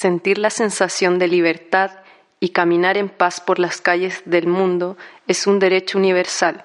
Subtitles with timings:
[0.00, 1.90] Sentir la sensación de libertad
[2.38, 6.62] y caminar en paz por las calles del mundo es un derecho universal,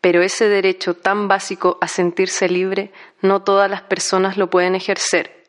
[0.00, 5.44] pero ese derecho tan básico a sentirse libre no todas las personas lo pueden ejercer.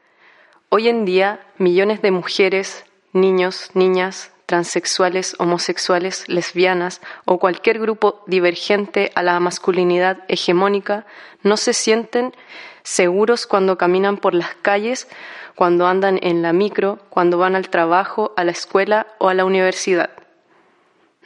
[0.69, 9.11] Hoy en día, millones de mujeres, niños, niñas, transexuales, homosexuales, lesbianas o cualquier grupo divergente
[9.13, 11.05] a la masculinidad hegemónica
[11.43, 12.33] no se sienten
[12.81, 15.07] seguros cuando caminan por las calles
[15.55, 19.45] cuando andan en la micro, cuando van al trabajo, a la escuela o a la
[19.45, 20.09] universidad.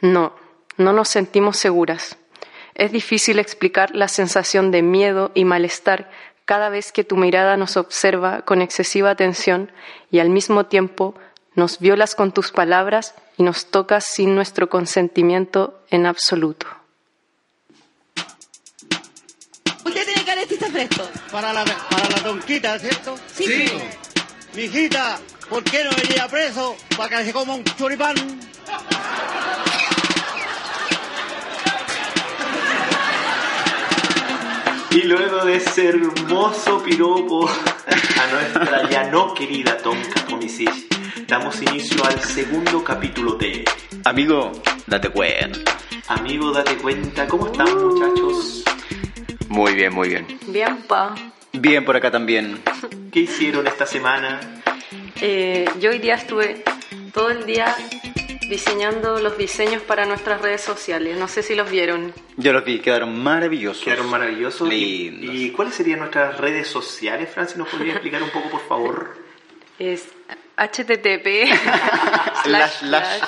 [0.00, 0.32] No,
[0.76, 2.16] no nos sentimos seguras.
[2.74, 6.10] Es difícil explicar la sensación de miedo y malestar
[6.44, 9.70] cada vez que tu mirada nos observa con excesiva atención
[10.10, 11.14] y al mismo tiempo
[11.54, 16.66] nos violas con tus palabras y nos tocas sin nuestro consentimiento en absoluto.
[19.84, 21.02] ¿Usted tiene caretita fresco?
[21.32, 23.18] Para la, para la tonquita, ¿cierto?
[23.26, 23.66] Sí.
[24.58, 28.16] Mijita, ¿por qué no venía preso para que se coma un choripán?
[34.90, 40.74] Y luego de ese hermoso piropo a nuestra ya no querida Tonka Tomisic,
[41.28, 43.64] damos inicio al segundo capítulo de
[44.06, 44.50] Amigo,
[44.88, 45.78] date cuenta.
[46.08, 48.64] Amigo, date cuenta, ¿cómo están muchachos?
[49.48, 50.26] Muy bien, muy bien.
[50.48, 51.14] Bien, pa.
[51.52, 52.60] Bien por acá también.
[53.12, 54.40] ¿Qué hicieron esta semana?
[55.20, 56.62] Eh, yo hoy día estuve
[57.12, 57.74] todo el día
[58.48, 61.16] diseñando los diseños para nuestras redes sociales.
[61.18, 62.12] No sé si los vieron.
[62.36, 63.84] Yo los vi, quedaron maravillosos.
[63.84, 64.70] Quedaron maravillosos.
[64.72, 65.34] ¿Y- Lindos.
[65.34, 67.56] ¿Y, cuáles serían nuestras redes sociales, Francis?
[67.56, 69.16] ¿Nos podría explicar un poco, por favor?
[69.78, 70.08] Es
[70.56, 71.26] http
[72.44, 73.20] Slash, slash.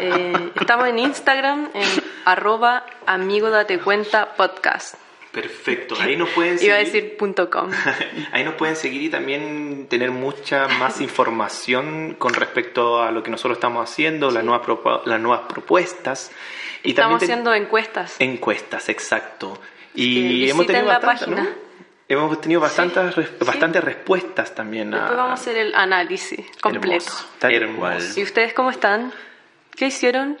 [0.00, 1.88] Eh, estamos en Instagram en
[2.24, 4.94] arroba amigo date cuenta podcast.
[5.36, 6.70] Perfecto, ahí nos pueden seguir.
[6.70, 7.70] Iba a decir punto com.
[8.32, 13.30] Ahí nos pueden seguir y también tener mucha más información con respecto a lo que
[13.30, 14.66] nosotros estamos haciendo, las, nuevas
[15.04, 16.30] las nuevas propuestas.
[16.82, 18.16] Y Estamos también haciendo encuestas.
[18.18, 19.58] encuestas, exacto.
[19.94, 21.42] Y hemos tenido la página.
[21.42, 21.48] ¿no?
[22.08, 24.94] Hemos tenido bastantes, res- bastantes respuestas también.
[24.94, 27.04] a- Después vamos a hacer el análisis completo.
[27.42, 28.20] Hermoso, hermoso.
[28.20, 29.12] ¿Y ustedes cómo están?
[29.76, 30.38] ¿Qué hicieron?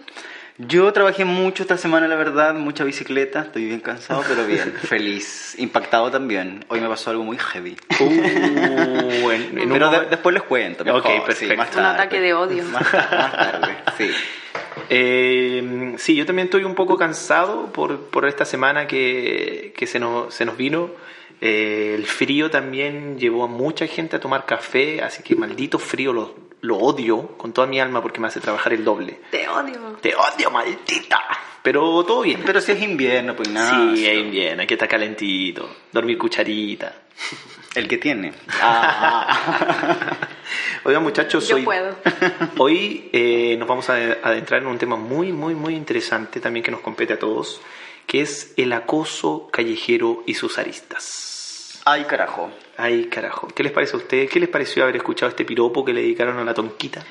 [0.58, 5.54] Yo trabajé mucho esta semana, la verdad, mucha bicicleta, estoy bien cansado, pero bien, feliz,
[5.58, 6.64] impactado también.
[6.68, 7.76] Hoy me pasó algo muy heavy.
[8.00, 10.82] Uh, en- en pero un de- después les cuento.
[10.84, 11.56] mejor, Ok, sí, perfecto.
[11.58, 11.88] más Un tarde.
[11.90, 12.62] ataque de odio.
[12.72, 14.10] Más, más tarde, sí.
[14.88, 19.98] Eh, sí, yo también estoy un poco cansado por, por esta semana que, que se,
[19.98, 20.90] nos, se nos vino.
[21.40, 26.12] Eh, el frío también llevó a mucha gente a tomar café, así que maldito frío
[26.12, 29.20] lo, lo odio con toda mi alma porque me hace trabajar el doble.
[29.30, 29.98] Te odio.
[30.00, 31.20] Te odio, maldita.
[31.62, 32.42] Pero todo bien.
[32.46, 33.94] Pero si es invierno, pues nada.
[33.94, 35.68] sí, es bien, aquí está calentito.
[35.92, 37.02] Dormir cucharita.
[37.74, 38.32] El que tiene.
[38.62, 40.16] Ah.
[40.84, 41.96] Oigan, muchachos, Yo hoy, puedo.
[42.58, 46.70] hoy eh, nos vamos a adentrar en un tema muy, muy, muy interesante también que
[46.70, 47.60] nos compete a todos,
[48.06, 51.80] que es el acoso callejero y sus aristas.
[51.84, 52.50] Ay, carajo.
[52.76, 53.48] Ay, carajo.
[53.48, 54.30] ¿Qué les parece a ustedes?
[54.30, 57.04] ¿Qué les pareció haber escuchado este piropo que le dedicaron a la tonquita?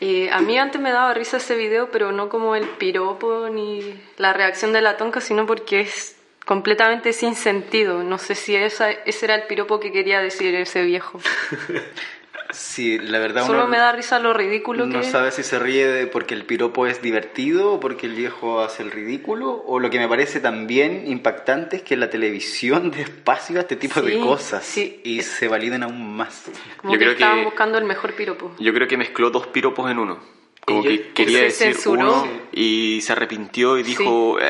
[0.00, 3.94] Eh, a mí antes me daba risa ese video, pero no como el piropo ni
[4.16, 8.02] la reacción de la tonca, sino porque es completamente sin sentido.
[8.02, 11.20] No sé si esa, ese era el piropo que quería decir ese viejo.
[12.54, 15.10] Sí, la verdad Solo uno me da risa lo ridículo no que es.
[15.12, 18.82] sabe si se ríe de porque el piropo es divertido o porque el viejo hace
[18.82, 23.60] el ridículo o lo que me parece también impactante es que la televisión despacio a
[23.62, 25.00] este tipo de cosas sí.
[25.04, 26.44] y se validen aún más.
[26.78, 28.54] Como Yo que creo que- estaban buscando el mejor piropo.
[28.58, 30.33] Yo creo que mezcló dos piropos en uno.
[30.66, 32.22] Como Y que quería se decir censuró.
[32.22, 34.38] uno y se arrepintió y dijo...
[34.40, 34.44] eh,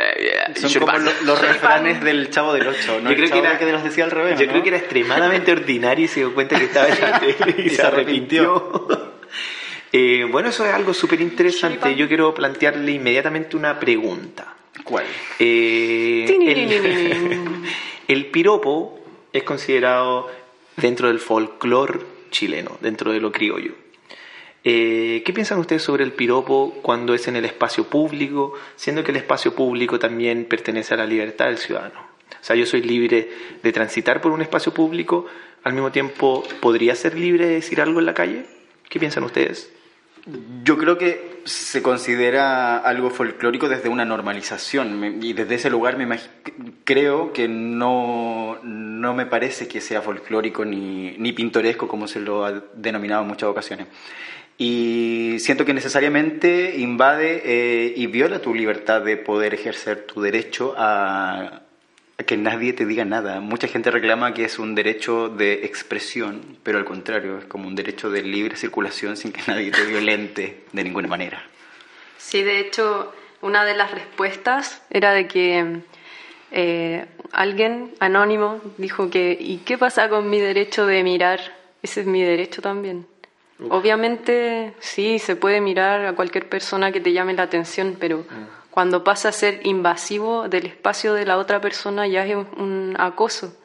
[0.49, 3.11] eh, Son yo como lo- los refranes del Chavo del Ocho, ¿no?
[3.11, 4.53] Yo El creo que era- que los decía al revés, Yo ¿no?
[4.53, 7.61] creo que era extremadamente ordinario y se dio cuenta que estaba en la tele y,
[7.67, 8.87] Y se arrepintió.
[9.97, 11.95] Eh, bueno, eso es algo súper interesante.
[11.95, 14.53] Yo quiero plantearle inmediatamente una pregunta.
[14.83, 15.05] ¿Cuál?
[15.39, 17.41] Eh, el,
[18.09, 19.01] el piropo
[19.33, 20.29] es considerado
[20.77, 22.01] dentro del folclore
[22.33, 23.71] chileno, dentro de lo criollo.
[24.67, 29.11] Eh, ¿Qué piensan ustedes sobre el piropo cuando es en el espacio público, siendo que
[29.11, 32.01] el espacio público también pertenece a la libertad del ciudadano?
[32.01, 33.29] O sea, yo soy libre
[33.63, 35.27] de transitar por un espacio público,
[35.65, 38.47] al mismo tiempo podría ser libre de decir algo en la calle?
[38.89, 39.71] ¿Qué piensan ustedes?
[40.63, 46.19] Yo creo que se considera algo folclórico desde una normalización y desde ese lugar me
[46.85, 52.47] creo que no, no me parece que sea folclórico ni, ni pintoresco como se lo
[52.47, 53.89] ha denominado en muchas ocasiones.
[54.57, 60.75] Y siento que necesariamente invade eh, y viola tu libertad de poder ejercer tu derecho
[60.77, 61.63] a,
[62.25, 63.41] que nadie te diga nada.
[63.41, 67.75] Mucha gente reclama que es un derecho de expresión, pero al contrario, es como un
[67.75, 71.43] derecho de libre circulación sin que nadie te violente de ninguna manera.
[72.17, 73.13] Sí, de hecho,
[73.43, 75.81] una de las respuestas era de que
[76.53, 81.41] eh, alguien anónimo dijo que ¿y qué pasa con mi derecho de mirar?
[81.83, 83.07] Ese es mi derecho también.
[83.71, 88.25] Obviamente, sí, se puede mirar a cualquier persona que te llame la atención, pero
[88.71, 93.57] cuando pasa a ser invasivo del espacio de la otra persona ya es un, acoso.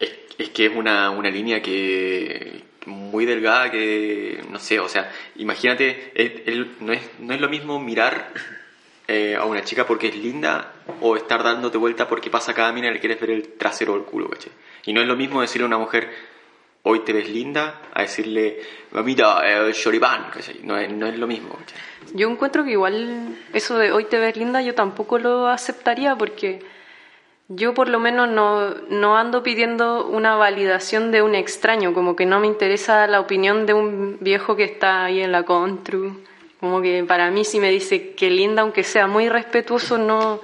[0.00, 5.10] Es, es que es una, una línea que muy delgada que, no sé, o sea,
[5.36, 8.30] imagínate, el- no, es, no es lo mismo mirar
[9.08, 12.88] eh, a una chica porque es linda o estar dándote vuelta porque pasa cada mina
[12.88, 14.52] y le quieres ver el trasero o el culo, ¿cachai?
[14.86, 16.10] Y no es lo mismo decirle a una mujer,
[16.84, 18.60] hoy te ves linda, a decirle,
[18.92, 20.30] mamita, eh, choripán.
[20.62, 21.58] No es, no es lo mismo.
[22.14, 26.60] Yo encuentro que igual eso de hoy te ves linda yo tampoco lo aceptaría porque
[27.48, 32.24] yo por lo menos no, no ando pidiendo una validación de un extraño, como que
[32.24, 36.22] no me interesa la opinión de un viejo que está ahí en la contru,
[36.60, 40.40] como que para mí si me dice que linda, aunque sea muy respetuoso, no,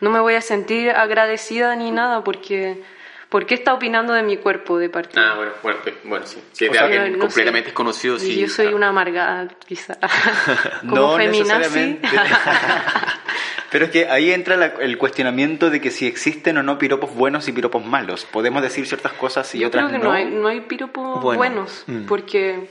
[0.00, 2.82] no me voy a sentir agradecida ni nada porque,
[3.28, 5.32] porque está opinando de mi cuerpo de partida.
[5.32, 6.40] Ah, bueno, bueno, bueno sí.
[6.52, 8.40] Si es O de sea, alguien no completamente desconocido, sí.
[8.40, 8.76] Yo soy claro.
[8.76, 9.98] una amargada, quizá.
[10.80, 11.42] Como no feminazi.
[11.42, 12.08] necesariamente.
[13.70, 17.14] Pero es que ahí entra la- el cuestionamiento de que si existen o no piropos
[17.14, 18.24] buenos y piropos malos.
[18.24, 21.38] Podemos decir ciertas cosas y Yo otras creo que no, hay, no hay piropos Bueno,
[21.38, 22.06] buenos, mm.
[22.06, 22.68] porque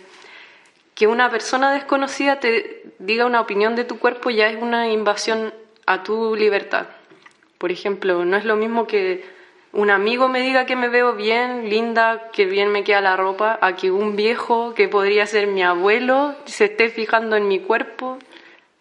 [0.96, 5.54] que una persona desconocida te diga una opinión de tu cuerpo ya es una invasión
[5.86, 6.88] a tu libertad.
[7.58, 9.35] Por ejemplo, no es lo mismo que
[9.76, 13.60] un amigo me diga que me veo bien, linda, que bien me queda la ropa,
[13.62, 18.18] a que un viejo que podría ser mi abuelo se esté fijando en mi cuerpo.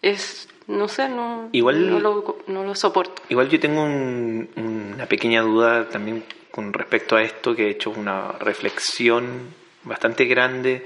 [0.01, 3.21] Es, no sé, no, Igual- no, lo, no lo soporto.
[3.29, 7.89] Igual yo tengo un- una pequeña duda también con respecto a esto, que he hecho
[7.91, 9.53] una reflexión
[9.83, 10.85] bastante grande.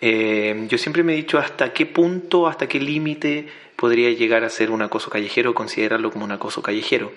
[0.00, 4.48] Eh, yo siempre me he dicho hasta qué punto, hasta qué límite podría llegar a
[4.50, 7.12] ser un acoso callejero o considerarlo como un acoso callejero.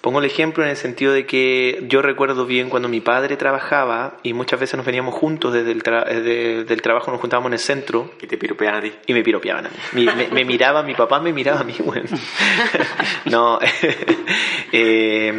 [0.00, 4.16] Pongo el ejemplo en el sentido de que yo recuerdo bien cuando mi padre trabajaba
[4.22, 7.52] y muchas veces nos veníamos juntos desde el, tra- desde del trabajo, nos juntábamos en
[7.52, 8.92] el centro Que te piropean a ti.
[9.06, 9.76] y me piropeaban a mí.
[9.92, 12.08] Mi- me, me miraba, mi papá me miraba a mí, bueno.
[13.26, 13.58] No.
[14.72, 15.32] eh,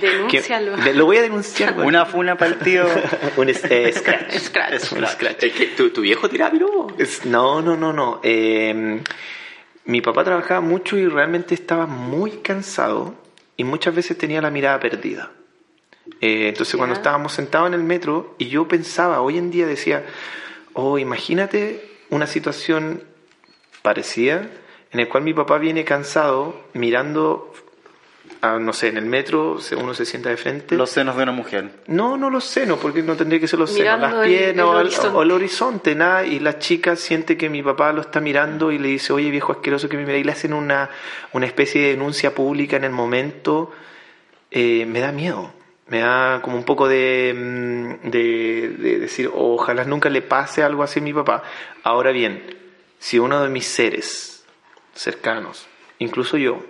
[0.00, 0.76] Denúncialo.
[0.76, 1.88] que- de- lo voy a denunciar, bueno.
[1.88, 2.84] Una funa para el tío.
[3.36, 4.32] Un es- eh, scratch.
[4.38, 4.92] Scratch.
[4.92, 5.42] Un scratch.
[5.44, 6.92] Es que tu, tu viejo tira piropo.
[6.98, 8.20] Es- No, no, no, no.
[8.22, 9.00] Eh,
[9.86, 13.14] mi papá trabajaba mucho y realmente estaba muy cansado
[13.56, 15.32] y muchas veces tenía la mirada perdida.
[16.20, 20.04] Eh, entonces cuando estábamos sentados en el metro y yo pensaba, hoy en día decía,
[20.72, 23.02] oh, imagínate una situación
[23.82, 24.48] parecida
[24.92, 27.52] en el cual mi papá viene cansado mirando,
[28.54, 30.76] a, no sé, en el metro, uno se sienta de frente.
[30.76, 31.70] Los senos de una mujer.
[31.86, 34.54] No, no los senos, porque no tendría que ser los senos, Mirando las el- piernas
[34.56, 35.16] el o, al- horizonte.
[35.16, 38.78] o el horizonte, nada, y la chica siente que mi papá lo está mirando y
[38.78, 40.90] le dice, oye viejo asqueroso que me mira, y le hacen una,
[41.32, 43.72] una especie de denuncia pública en el momento,
[44.50, 45.52] eh, me da miedo,
[45.88, 50.82] me da como un poco de, mm, de, de decir, ojalá nunca le pase algo
[50.82, 51.42] así a mi papá.
[51.82, 52.42] Ahora bien,
[52.98, 54.44] si uno de mis seres
[54.94, 55.66] cercanos,
[55.98, 56.64] incluso yo,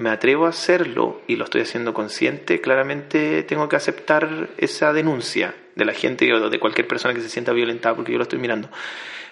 [0.00, 5.54] me atrevo a hacerlo y lo estoy haciendo consciente, claramente tengo que aceptar esa denuncia
[5.76, 8.38] de la gente o de cualquier persona que se sienta violentada porque yo lo estoy
[8.38, 8.70] mirando.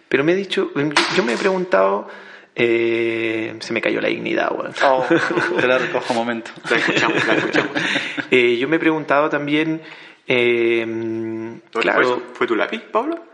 [0.08, 0.70] Pero me he dicho,
[1.16, 2.08] yo me he preguntado,
[2.54, 4.72] eh, se me cayó la dignidad, weón.
[4.84, 5.04] Oh,
[5.60, 6.50] te la recojo un momento.
[6.70, 7.72] La escuchamos, la escuchamos.
[8.30, 9.80] Eh, yo me he preguntado también,
[10.26, 10.86] eh,
[11.72, 13.24] ¿Fue- claro, ¿Fue tu lápiz, Pablo?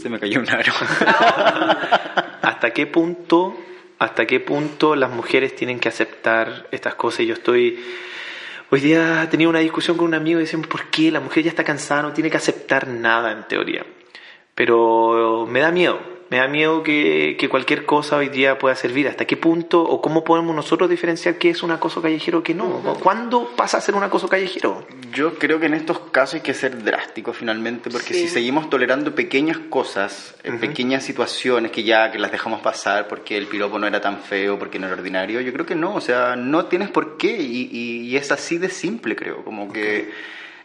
[0.00, 0.72] Se me cayó un aro.
[2.42, 3.58] hasta qué punto
[3.98, 7.26] hasta qué punto las mujeres tienen que aceptar estas cosas.
[7.26, 7.78] Yo estoy
[8.70, 11.50] hoy día tenía una discusión con un amigo y decían por qué la mujer ya
[11.50, 13.86] está cansada no tiene que aceptar nada en teoría
[14.56, 19.06] pero me da miedo me da miedo que, que cualquier cosa hoy día pueda servir.
[19.08, 22.52] Hasta qué punto o cómo podemos nosotros diferenciar qué es un acoso callejero o qué
[22.54, 26.34] no ¿O cuándo pasa a ser un acoso callejero Yo creo que en estos casos
[26.34, 28.22] hay que ser drástico finalmente, porque Sí.
[28.22, 33.36] si seguimos tolerando pequeñas cosas, eh, pequeñas situaciones que ya que las dejamos pasar porque
[33.36, 36.00] el piropo no era tan feo, porque no era ordinario, yo creo que no, o
[36.00, 40.10] sea, no tienes por qué y, y- y es así de simple, creo, como que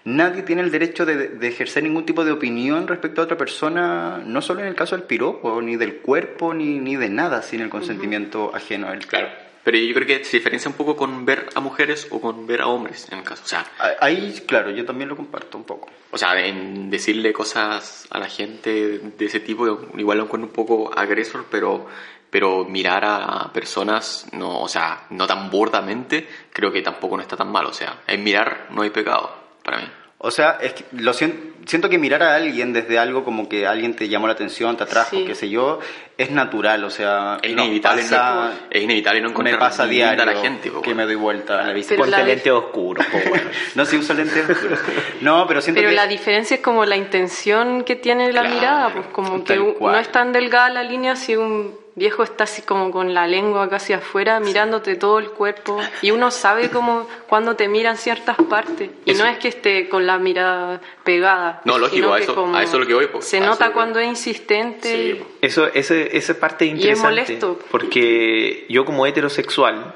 [0.06, 4.22] nadie tiene el derecho de, de ejercer ningún tipo de opinión respecto a otra persona,
[4.26, 7.62] no solo en el caso del piropo, ni del cuerpo, ni, ni de nada sin
[7.62, 9.06] el consentimiento ajeno a él.
[9.06, 9.30] Claro.
[9.64, 12.62] Pero yo creo que se diferencia un poco con ver a mujeres o con ver
[12.62, 13.44] a hombres, en el caso.
[13.46, 13.66] O sea,
[14.00, 15.90] Ahí, claro, yo también lo comparto un poco.
[16.10, 19.68] o sea en decirle cosas a la gente de ese tipo,
[19.98, 21.86] igual lo encuentro un poco agresor, pero,
[22.32, 27.38] pero mirar a personas, no, o sea, no tan burdamente, creo que tampoco no está
[27.38, 27.68] tan mal.
[27.68, 29.86] O sea, en mirar no hay pecado, para mí.
[30.24, 33.66] O sea, es que lo sien- siento que mirar a alguien desde algo como que
[33.66, 35.26] alguien te llamó la atención, te atrajo, Sí.
[35.26, 35.80] qué sé yo,
[36.16, 39.86] es natural, o sea, Es inevitable, pasa- no, es inevitable no me encontrar pasa a
[39.88, 40.70] linda diario a la gente.
[40.70, 41.90] po, que me doy vuelta a la vista.
[41.96, 43.50] Pero Ponte la- lentes oscuros, po, weón.
[43.76, 44.80] No, si uso lentes oscuros.
[45.22, 45.96] No, pero siento Pero que...
[45.96, 49.94] la diferencia es como la intención que tiene la Claro, mirada, pues como que cual.
[49.94, 53.70] no es tan delgada la línea si un viejo está así como con la lengua
[53.70, 58.90] casi afuera mirándote todo el cuerpo y uno sabe como cuando te miran ciertas partes
[59.06, 59.24] y Eso.
[59.24, 61.62] no es que esté con la mirada pegada.
[61.66, 64.00] No, lógico, a eso- a eso es lo que voy, pues, Se nota que- cuando
[64.00, 64.90] es insistente.
[65.18, 65.24] Sí.
[65.42, 67.10] Eso, ese- esa parte es Y es interesante.
[67.10, 67.60] molesto.
[67.72, 69.94] Porque yo como heterosexual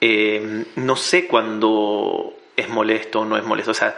[0.00, 3.72] eh, no sé cuándo es molesto o no es molesto.
[3.72, 3.96] O sea,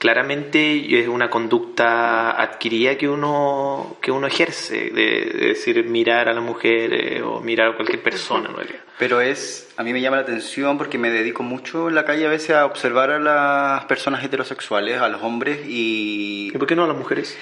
[0.00, 6.32] claramente es una conducta adquirida que uno, que uno ejerce, de, de decir mirar a
[6.32, 8.80] la mujer eh, o mirar a cualquier persona en realidad.
[8.98, 12.26] Pero es, a mí me llama la atención porque me dedico mucho en la calle
[12.26, 16.74] a veces a observar a las personas heterosexuales, a los hombres, y ¿Y por qué
[16.74, 17.36] no a las mujeres?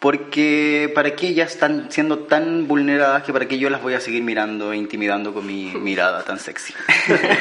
[0.00, 4.00] Porque para qué ellas están siendo tan vulneradas que para qué yo las voy a
[4.00, 6.74] seguir mirando e intimidando con mi mirada tan sexy.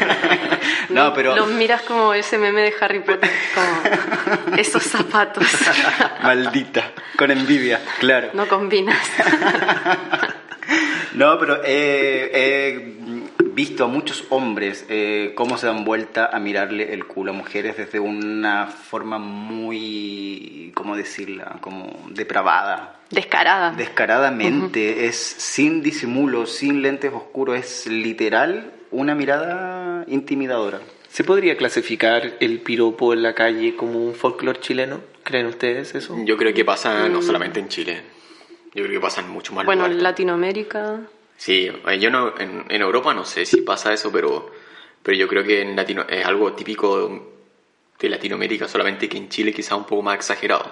[0.89, 5.45] no, pero Los miras como ese meme de Harry Potter, como esos zapatos.
[6.21, 8.31] maldita, con envidia, claro.
[8.33, 8.99] no combinas.
[11.13, 12.98] No, pero he, he
[13.59, 17.75] visto a muchos hombres eh, cómo se dan vuelta a mirarle el culo a mujeres
[17.75, 21.57] desde una forma muy, ¿cómo decirla?
[21.59, 23.01] Como depravada.
[23.09, 23.71] Descarada.
[23.71, 30.79] Descaradamente, es sin disimulo, sin lentes oscuros, es literal una mirada intimidadora.
[31.09, 35.01] ¿Se podría clasificar el piropo en la calle como un folclore chileno?
[35.23, 36.15] ¿Creen ustedes eso?
[36.23, 38.03] Yo creo que pasa no solamente en Chile.
[38.73, 41.01] Yo creo que pasa en mucho más bueno, en Latinoamérica.
[41.39, 44.51] Sí, eh, yo no, en, en Europa no sé si pasa eso, pero,
[45.01, 47.31] pero yo creo que en Latino, es algo típico
[47.97, 50.69] de Latinoamérica, solamente que en Chile quizá un poco más exagerado.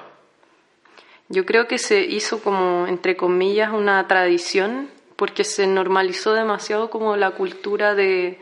[1.30, 7.16] Yo creo que se hizo como, entre comillas, una tradición porque se normalizó demasiado como
[7.16, 8.38] la cultura de...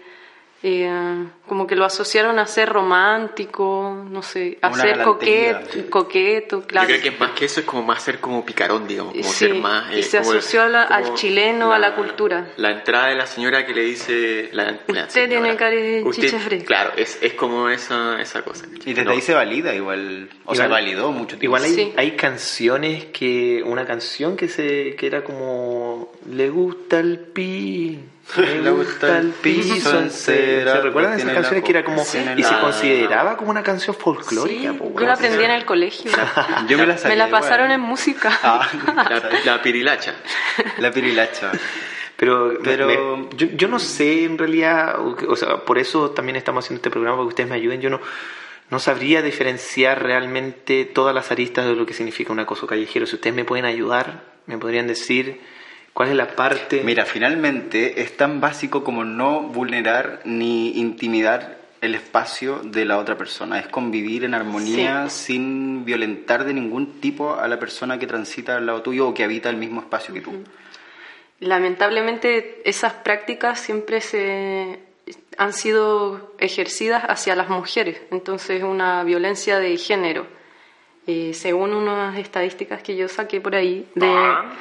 [0.68, 6.62] eh, como que lo asociaron a ser romántico, no sé, a Una ser coquet, coqueto,
[6.64, 6.90] claro.
[6.90, 9.34] Yo creo que más que eso es como más ser como picarón, digamos, como Sí,
[9.46, 9.94] ser más...
[9.96, 12.48] y eh, se como el- asoció a la- al chileno, a la cultura.
[12.58, 14.50] La entrada de la señora que le dice...
[14.54, 16.66] La, la Usted tiene señora, cara de chicha fresca.
[16.68, 18.66] Claro, es, es como esa, esa cosa.
[18.86, 21.58] Y desde No, ahí se valida igual, o sea, Igual- validó mucho tiempo.
[21.58, 21.94] Igual hay, Sí.
[21.96, 23.62] hay canciones que.
[23.66, 26.12] Una canción que se que era como.
[26.32, 28.00] Le gusta el pi.
[28.38, 30.74] Le gusta el piso en cera.
[30.74, 32.02] ¿Se recuerdan de esas canciones que era como.
[32.02, 34.74] y se consideraba como una canción Sí, folclórica?
[34.74, 36.12] po, yo la aprendí en el colegio.
[36.68, 38.38] Yo me la Me pasaron en música.
[38.44, 38.68] Ah,
[39.46, 40.16] La, la pirilacha.
[40.80, 41.52] la pirilacha.
[42.18, 46.36] Pero, Pero- me- yo, yo no sé en realidad, o, o sea, por eso también
[46.38, 47.82] estamos haciendo este programa, para que ustedes me ayuden.
[47.82, 48.00] Yo no,
[48.70, 53.06] no sabría diferenciar realmente todas las aristas de lo que significa un acoso callejero.
[53.06, 55.42] Si ustedes me pueden ayudar, me podrían decir
[55.96, 56.82] cuál es la parte.
[56.84, 63.18] Mira, finalmente es tan básico como no vulnerar ni intimidar el espacio de la otra
[63.18, 63.60] persona.
[63.60, 68.66] Es convivir en armonía sin violentar de ningún tipo a la persona que transita al
[68.66, 70.44] lado tuyo o que habita el mismo espacio que tú.
[71.40, 74.80] Lamentablemente esas prácticas siempre se
[75.38, 80.28] han sido ejercidas hacia las mujeres, entonces una violencia de género.
[81.08, 84.52] Eh, según unas estadísticas que yo saqué por ahí de, Ah.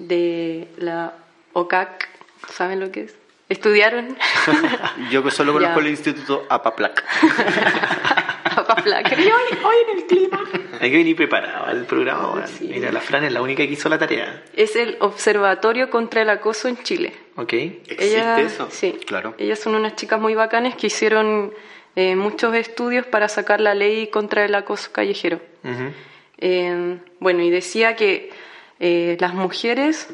[0.00, 1.14] De la
[1.52, 2.08] OCAC,
[2.52, 3.14] ¿saben lo que es?
[3.48, 4.16] ¿Estudiaron?
[5.10, 5.86] Yo que solo conozco Ya.
[5.86, 7.04] el instituto APAPLAC.
[8.66, 9.16] Paplaca.
[10.80, 12.46] Hay que venir preparado al programa.
[12.46, 12.68] Sí.
[12.72, 14.42] Mira, la Fran es la única que hizo la tarea.
[14.54, 17.12] Es el Observatorio contra el Acoso en Chile.
[17.36, 17.52] ¿Ok?
[17.52, 18.68] ¿Existe eso?
[18.70, 19.34] Sí, Claro.
[19.38, 21.52] Ellas son unas chicas muy bacanes que hicieron
[21.96, 25.40] eh, muchos estudios para sacar la ley contra el acoso callejero.
[26.38, 28.30] Eh, bueno, y decía que
[28.80, 30.08] eh, las mujeres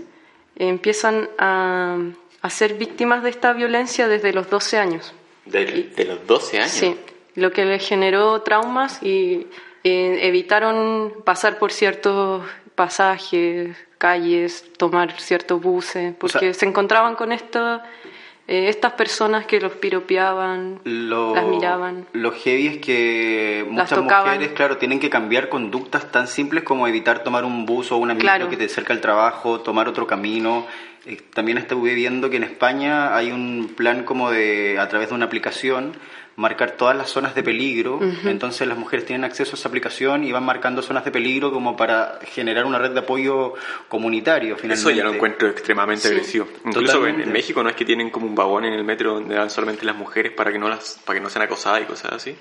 [0.57, 1.97] empiezan a,
[2.43, 5.15] a ser víctimas de esta violencia desde los 12 años.
[5.45, 6.71] De, de los 12 años.
[6.71, 6.97] Sí,
[7.35, 9.47] lo que les generó traumas y
[9.85, 12.45] eh, evitaron pasar por ciertos
[12.75, 17.85] pasajes, calles, tomar ciertos buses, porque sea- se encontraban con esta
[18.49, 22.07] eh, estas personas que los piropeaban, Lo, las miraban.
[22.13, 27.23] Lo heavy es que muchas mujeres, claro, tienen que cambiar conductas tan simples como evitar
[27.25, 28.49] tomar un bus o una micro Claro.
[28.49, 30.67] que te acerca al trabajo, tomar otro camino.
[31.07, 35.15] Eh, También estuve viendo que en España hay un plan como de, a través de
[35.15, 35.93] una aplicación,
[36.37, 37.99] marcar todas las zonas de peligro.
[38.25, 41.77] Entonces las mujeres tienen acceso a esa aplicación y van marcando zonas de peligro como
[41.77, 43.55] para generar una red de apoyo
[43.89, 44.81] comunitario, finalmente.
[44.81, 46.15] Eso ya lo encuentro extremadamente Sí.
[46.15, 46.47] agresivo.
[46.67, 47.23] Incluso en, Totalmente.
[47.25, 49.85] en México no es que tienen como un vagón en el metro donde van solamente
[49.87, 52.37] las mujeres para que no las para que no sean acosadas y cosas así.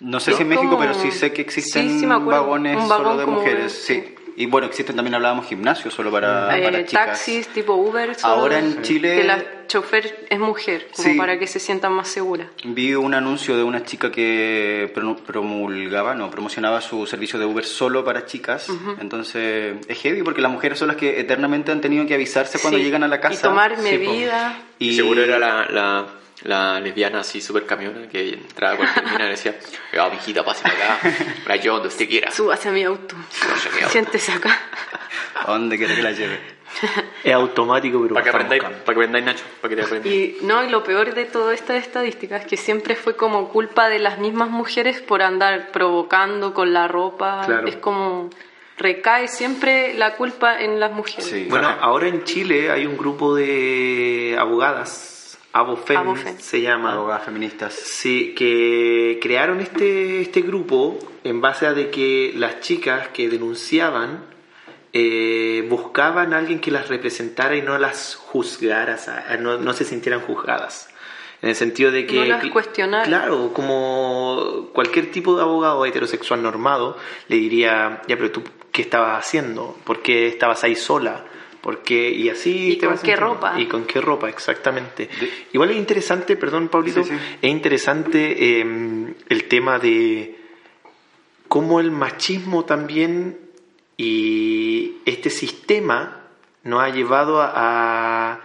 [0.00, 3.16] No sé si en México, pero sí sé que existen Sí, sí vagones vagón solo
[3.18, 3.72] de mujeres.
[3.72, 4.14] sí.
[4.40, 7.06] Y bueno, existen también, hablábamos, gimnasios solo para, Eh, para chicas.
[7.06, 8.14] taxis tipo Uber.
[8.14, 11.14] solo Ahora en Chile- Que la chofer es mujer, como Sí.
[11.18, 12.46] para que se sientan más seguras.
[12.62, 17.64] Vi un anuncio de una chica que pro- promulgaba, no, promocionaba su servicio de Uber
[17.64, 18.68] solo para chicas.
[19.00, 22.78] Entonces, es heavy porque las mujeres son las que eternamente han tenido que avisarse cuando
[22.78, 23.34] Sí, llegan a la casa.
[23.34, 24.54] Y tomar Sí, medidas.
[24.78, 26.06] Y Seguro era la, la,
[26.42, 29.58] la lesbiana así súper camiona que entraba con la mina y decía,
[29.98, 31.14] ah, mijita, pase para acá,
[31.44, 32.30] para yo donde usted quiera.
[32.30, 33.16] Súbase a mi auto.
[33.30, 33.90] Súbase a mi auto.
[33.90, 34.56] Siéntese acá.
[35.44, 36.58] ¿A dónde quiere que la lleve?
[37.24, 40.14] Es automático, pero Para que aprendáis, para que aprendáis Nacho, para que te aprendáis.
[40.14, 43.88] Y no, y lo peor de toda esta estadística es que siempre fue como culpa
[43.88, 47.42] de las mismas mujeres por andar provocando con la ropa.
[47.46, 47.66] Claro.
[47.66, 48.30] Es como
[48.76, 51.26] recae siempre la culpa en las mujeres.
[51.26, 51.46] Sí.
[51.50, 55.17] Bueno, ahora en Chile hay un grupo de abogadas,
[55.52, 56.38] Abofem, Abofem.
[56.38, 56.92] se llama.
[56.92, 57.74] Abogadas feministas.
[57.74, 64.24] Sí, que crearon este, este grupo en base a de que las chicas que denunciaban
[64.92, 69.72] eh, buscaban a alguien que las representara y no las juzgara, o sea, no, no
[69.72, 70.88] se sintieran juzgadas.
[71.40, 72.16] En el sentido de que...
[72.16, 73.04] No las cuestionara.
[73.04, 76.96] Claro, como cualquier tipo de abogado heterosexual normado
[77.28, 79.76] le diría, ya, pero tú, ¿qué estabas haciendo?
[79.84, 81.24] ¿Por qué estabas ahí sola?
[81.68, 82.08] ¿Por qué?
[82.08, 83.60] Y así ¿Y te con vas qué ropa?
[83.60, 85.06] Y con qué ropa, exactamente.
[85.52, 87.16] Igual es interesante, perdón, Paulito, Sí, sí.
[87.42, 90.34] es interesante eh, el tema de
[91.46, 93.36] cómo el machismo también
[93.98, 96.22] y este sistema
[96.62, 98.40] nos ha llevado a, a,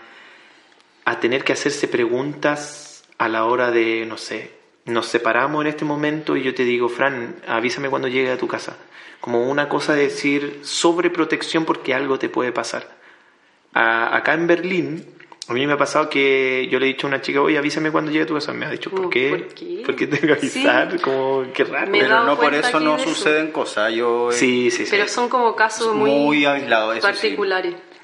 [1.05, 4.51] a tener que hacerse preguntas a la hora de, no sé,
[4.83, 8.49] nos separamos en este momento y yo te digo, Fran, avísame cuando llegue a tu
[8.49, 8.75] casa.
[9.21, 13.01] Como una cosa de decir sobreprotección porque algo te puede pasar.
[13.73, 15.05] A- acá en Berlín,
[15.47, 17.91] a mí me ha pasado que yo le he dicho a una chica, oye, avísame
[17.91, 18.53] cuando llegue a tu casa.
[18.53, 19.29] Me ha dicho, ¿por qué?
[19.29, 19.83] ¿por qué?
[19.85, 20.65] ¿Por qué tengo que Sí.
[20.65, 21.01] avisar?
[21.01, 21.91] Como, qué raro.
[21.91, 23.09] Pero no por eso no eso.
[23.09, 23.91] suceden cosas.
[23.93, 24.91] Yo Sí, sí, sí.
[24.91, 27.35] Pero son como casos muy, muy aislados, eso sí.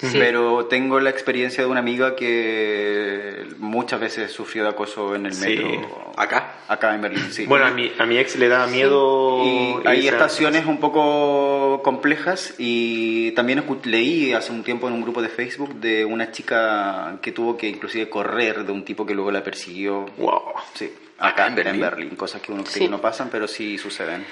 [0.00, 0.16] Sí.
[0.18, 5.34] Pero tengo la experiencia de una amiga que muchas veces sufrió de acoso en el
[5.34, 5.48] Sí.
[5.58, 6.12] metro.
[6.16, 6.54] ¿Acá?
[6.68, 7.44] Acá en Berlín, sí.
[7.46, 9.42] Bueno, a mi, a mi ex le daba miedo.
[9.44, 15.02] Y hay esa- estaciones un poco complejas y también leí hace un tiempo en un
[15.02, 19.14] grupo de Facebook de una chica que tuvo que inclusive correr de un tipo que
[19.14, 20.06] luego la persiguió.
[20.16, 20.42] Wow.
[20.74, 21.80] Sí, Acá acá en en Berlín.
[21.82, 22.80] Berlín, cosas que uno cree Sí.
[22.80, 24.24] que no pasan, pero sí suceden.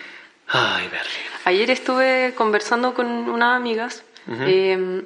[0.49, 1.29] Ay, Berlín.
[1.45, 4.03] Ayer estuve conversando con unas amigas.
[4.31, 5.03] eh,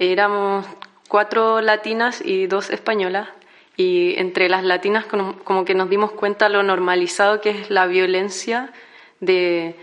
[0.00, 0.66] éramos
[1.08, 3.28] cuatro latinas y dos españolas.
[3.76, 8.72] Y entre las latinas como, que nos dimos cuenta lo normalizado que es la violencia.
[9.20, 9.74] De,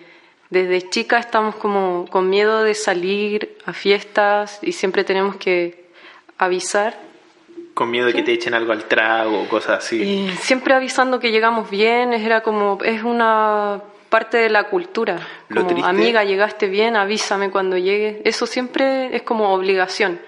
[0.50, 5.86] desde chica estamos como con miedo de salir a fiestas y siempre tenemos que
[6.38, 7.00] avisar.
[7.74, 10.02] Con miedo de que te echen algo al trago o cosas así.
[10.02, 15.20] Y siempre avisando que llegamos bien, era como, es una parte de la cultura.
[15.50, 18.22] Lo Como, triste- amiga, llegaste bien, avísame cuando llegue.
[18.26, 20.20] Eso siempre es como obligación.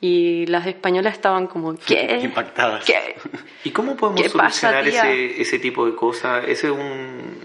[0.00, 2.20] Y las españolas estaban como, ¿qué?
[2.22, 2.84] Impactadas.
[2.84, 3.16] ¿Qué?
[3.64, 6.44] ¿Y cómo podemos ¿Qué pasa, solucionar ese, ese tipo de cosas?
[6.46, 7.38] Ese es un,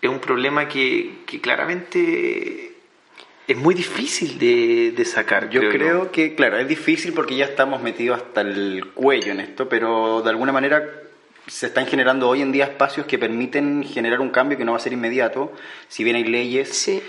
[0.00, 2.72] es un problema que, que claramente
[3.48, 5.48] es muy difícil de, de sacar.
[5.50, 9.40] Yo creo creo que, claro, es difícil porque ya estamos metidos hasta el cuello en
[9.40, 10.84] esto, pero de alguna manera
[11.48, 14.78] se están generando hoy en día espacios que permiten generar un cambio que no va
[14.78, 15.52] a ser inmediato.
[15.88, 17.02] Si bien hay leyes, Sí.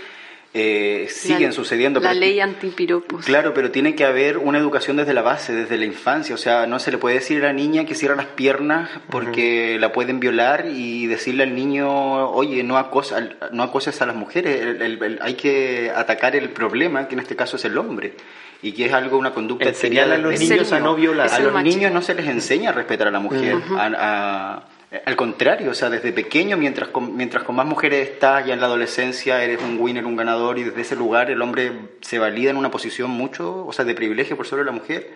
[0.54, 2.00] eh, siguen La- sucediendo.
[2.00, 3.24] La pero- ley antipiropos.
[3.26, 6.34] Claro, pero tiene que haber una educación desde la base, desde la infancia.
[6.34, 9.78] O sea, no se le puede decir a la niña que cierra las piernas porque
[9.80, 14.60] la pueden violar y decirle al niño, oye, no, acosa, no acoses a las mujeres.
[14.62, 18.14] El- el- el- hay que atacar el problema, que en este caso es el hombre.
[18.62, 21.30] Y que es algo, una conducta Enseñarle a los niños a no violar.
[21.32, 21.78] A los machismo.
[21.78, 23.56] niños no se les enseña a respetar a la mujer.
[23.78, 24.64] a- a-
[25.06, 28.60] al contrario, o sea, desde pequeño, mientras con, mientras con más mujeres estás, ya en
[28.60, 32.50] la adolescencia eres un winner, un ganador, y desde ese lugar el hombre se valida
[32.50, 35.08] en una posición mucho, o sea, de privilegio por sobre la mujer.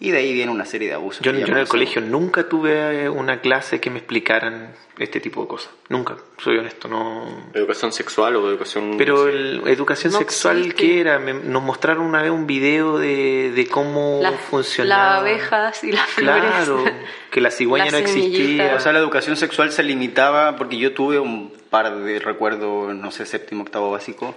[0.00, 1.22] Y de ahí viene una serie de abusos.
[1.22, 5.48] Yo, yo en el colegio nunca tuve una clase que me explicaran este tipo de
[5.48, 5.70] cosas.
[5.88, 7.50] Nunca, soy honesto, no.
[7.52, 8.94] ¿Educación sexual o educación...?
[8.96, 9.30] Pero no sé?
[9.30, 10.82] el, educación No sexual, existe.
[10.82, 11.18] ¿qué era?
[11.18, 15.14] Me- nos mostraron una vez un video de, de cómo funcionaba.
[15.14, 16.42] las abejas y las flores.
[16.44, 16.84] Claro,
[17.32, 18.74] que la cigüeña no existía.
[18.76, 23.10] O sea, la educación sexual se limitaba, porque yo tuve un par de recuerdos, no
[23.10, 24.36] sé, séptimo, octavo básico,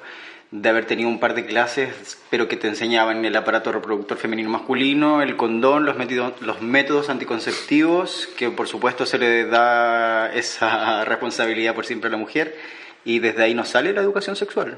[0.51, 4.49] de haber tenido un par de clases, pero que te enseñaban el aparato reproductor femenino
[4.49, 11.05] masculino, el condón, los métodos, los métodos anticonceptivos, que por supuesto se le da esa
[11.05, 12.57] responsabilidad por siempre a la mujer,
[13.05, 14.77] y desde ahí nos sale la educación sexual.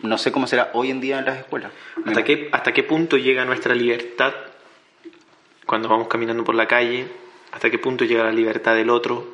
[0.00, 1.72] No sé cómo será hoy en día en las escuelas.
[2.06, 4.32] ¿Hasta qué, ¿Hasta qué punto llega nuestra libertad
[5.66, 7.06] cuando vamos caminando por la calle?
[7.52, 9.26] ¿Hasta qué punto llega la libertad del otro?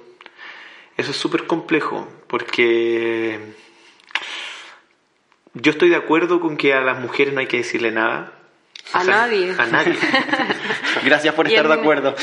[0.97, 3.39] Eso es súper complejo porque
[5.61, 8.33] yo estoy de acuerdo con que a las mujeres no hay que decirle nada.
[8.95, 9.55] A nadie.
[9.59, 9.95] A nadie.
[11.05, 12.15] Gracias por Y estar de acuerdo.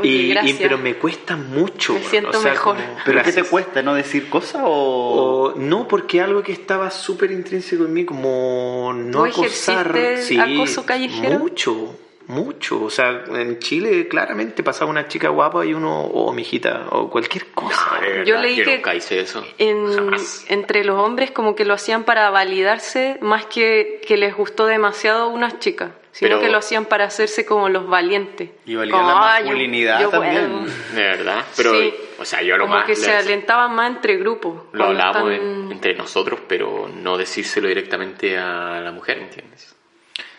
[0.00, 0.58] Oye, y, y- gracias.
[0.60, 1.94] pero me cuesta mucho.
[1.94, 2.76] Me siento o sea, mejor.
[2.76, 3.48] como- ¿Pero qué te gracias.
[3.48, 3.82] cuesta?
[3.82, 5.52] ¿No decir cosas o...?
[5.52, 9.96] O, no, porque algo que estaba súper intrínseco en mí, como no ¿Tú acosar.
[9.96, 11.38] ejerciste acoso callejero?
[11.38, 12.82] Mucho, mucho.
[12.82, 17.08] O sea, en Chile claramente pasaba una chica guapa y uno, o mi hijita, o
[17.10, 17.81] cualquier cosa.
[18.08, 19.44] Verdad, Yo leí que- nunca hice eso.
[19.58, 19.86] En-
[20.48, 25.22] entre los hombres como que lo hacían para validarse más que que les gustó demasiado
[25.24, 28.50] a unas chicas, sino Pero- que lo hacían para hacerse como los valientes.
[28.66, 30.50] Y validar Como, la "Ah, yo- masculinidad yo también.
[30.50, 30.74] puedo".
[30.94, 31.44] De verdad.
[31.56, 31.94] Pero, Sí.
[32.18, 32.86] o sea, yo lo como más...
[32.86, 34.64] que se alentaban más entre grupos.
[34.72, 39.74] Lo hablábamos están- en- entre nosotros, pero no decírselo directamente a la mujer, ¿entiendes?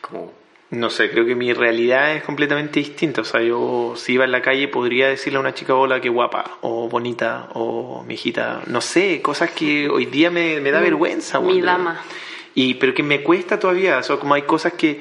[0.01, 0.42] Como...
[0.73, 3.21] No sé, creo que mi realidad es completamente distinta.
[3.21, 6.09] O sea, yo si iba en la calle podría decirle a una chica, hola, qué
[6.09, 8.63] guapa, o bonita, o mi hijita.
[8.65, 11.39] No sé, cosas que hoy día me, me da vergüenza.
[11.39, 12.01] mi dama.
[12.55, 13.99] Y, pero que me cuesta todavía.
[13.99, 14.99] O sea, como hay cosas que,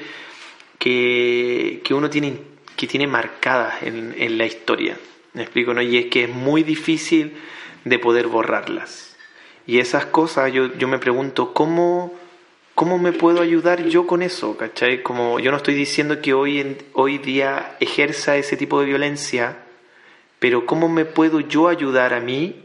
[0.78, 2.37] que, que uno tiene,
[2.76, 4.98] que tiene marcadas en, en la historia.
[5.32, 5.72] ¿Me explico?
[5.72, 5.80] ¿no?
[5.80, 7.32] Y es que es muy difícil
[7.87, 9.16] de poder borrarlas.
[9.66, 12.12] Y esas cosas yo, yo me pregunto, ¿cómo,
[12.83, 14.57] ¿cómo me puedo ayudar yo con eso?
[14.57, 15.05] ¿Cachai?
[15.05, 19.57] Como yo no estoy diciendo que hoy, en, hoy día ejerza ese tipo de violencia,
[20.40, 22.61] pero ¿cómo me puedo yo ayudar a mí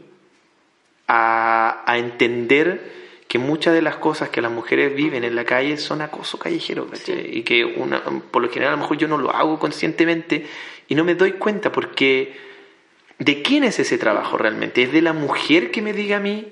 [1.06, 5.76] a, a entender que muchas de las cosas que las mujeres viven en la calle
[5.76, 7.38] son acoso callejero, ¿cachai?
[7.38, 10.48] Y que una, por lo general a lo mejor yo no lo hago conscientemente
[10.88, 12.36] y no me doy cuenta porque
[13.20, 14.82] ¿de quién es ese trabajo realmente?
[14.82, 16.48] ¿Es de la mujer que me diga a mí?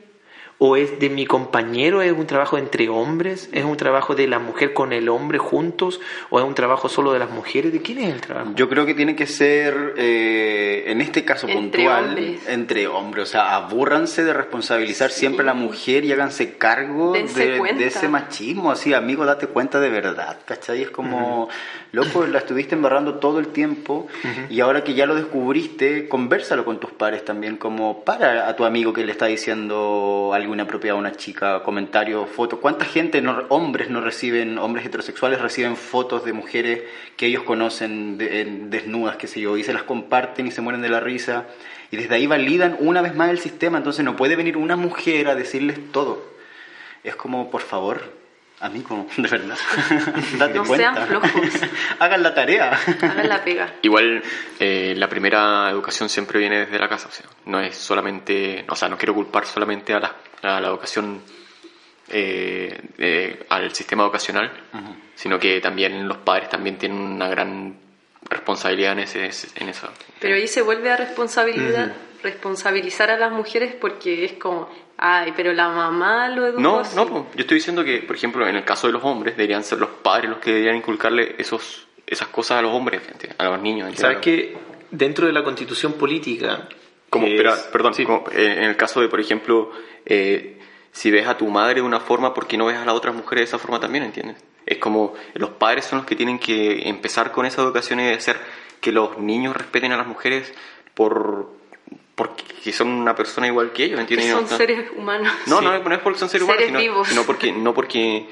[0.58, 2.00] ¿O es de mi compañero?
[2.00, 3.50] ¿Es un trabajo entre hombres?
[3.52, 6.00] ¿Es un trabajo de la mujer con el hombre juntos?
[6.30, 7.74] ¿O es un trabajo solo de las mujeres?
[7.74, 8.52] ¿De quién es el trabajo?
[8.54, 12.48] Yo creo que tiene que ser, eh, en este caso Entre puntual, hombres.
[12.48, 13.24] entre hombres.
[13.24, 18.70] O sea, abúrranse de responsabilizar siempre a la mujer y háganse cargo de, ese machismo.
[18.70, 20.38] Así, amigo, date cuenta de verdad.
[20.46, 20.80] ¿Cachai?
[20.80, 21.50] Es como,
[21.92, 24.08] loco, la estuviste embarrando todo el tiempo
[24.48, 27.58] y ahora que ya lo descubriste, conversalo con tus pares también.
[27.58, 32.28] Como para a tu amigo que le está diciendo algo inapropiado a una chica, comentarios,
[32.30, 32.58] fotos.
[32.60, 36.82] ¿Cuánta gente, no, hombres no reciben, hombres heterosexuales reciben fotos de mujeres
[37.16, 40.60] que ellos conocen de- en- desnudas, qué sé yo, y se las comparten y se
[40.60, 41.44] mueren de la risa?
[41.90, 45.28] Y desde ahí validan una vez más el sistema, entonces no puede venir una mujer
[45.28, 46.34] a decirles todo.
[47.04, 48.02] Es como, por favor,
[48.58, 49.56] amigo, de verdad,
[50.38, 50.94] date No cuenta.
[50.94, 51.30] sean flojos.
[52.00, 52.76] Hagan la tarea.
[53.00, 53.72] Hagan la pega.
[53.82, 54.22] Igual
[54.58, 58.74] eh, la primera educación siempre viene desde la casa, o sea, no es solamente, o
[58.74, 61.20] sea, no quiero culpar solamente a la, a la educación,
[62.08, 64.50] eh, eh, al sistema educacional,
[65.14, 67.76] sino que también los padres también tienen una gran
[68.28, 69.88] responsabilidad en, ese, en eso.
[70.20, 74.68] Pero ahí se vuelve a responsabilidad, responsabilizar a las mujeres porque es como,
[74.98, 76.96] ay, pero la mamá lo educó No, así.
[76.96, 79.78] no, yo estoy diciendo que, por ejemplo, en el caso de los hombres, deberían ser
[79.78, 83.60] los padres los que deberían inculcarle esos, esas cosas a los hombres, gente, a los
[83.60, 83.92] niños.
[83.96, 84.56] ¿Sabes que
[84.90, 86.68] dentro de la constitución política...
[87.20, 88.04] Como, que es- perdón, sí.
[88.04, 89.70] como, eh, en el caso de, por ejemplo,
[90.04, 90.58] eh,
[90.92, 93.14] si ves a tu madre de una forma, ¿por qué no ves a las otras
[93.14, 94.36] mujeres de esa forma también, entiendes?
[94.64, 98.36] Es como los padres son los que tienen que empezar con esa educación y hacer
[98.80, 100.52] que los niños respeten a las mujeres
[100.94, 101.54] por
[102.14, 104.30] porque son una persona igual que ellos, Que ¿entiendes?
[104.30, 105.30] son No seres humanos.
[105.46, 105.64] no, Sí.
[105.66, 107.08] no, no es porque son seres humanos, Seres sino, vivos.
[107.08, 108.26] sino porque, no porque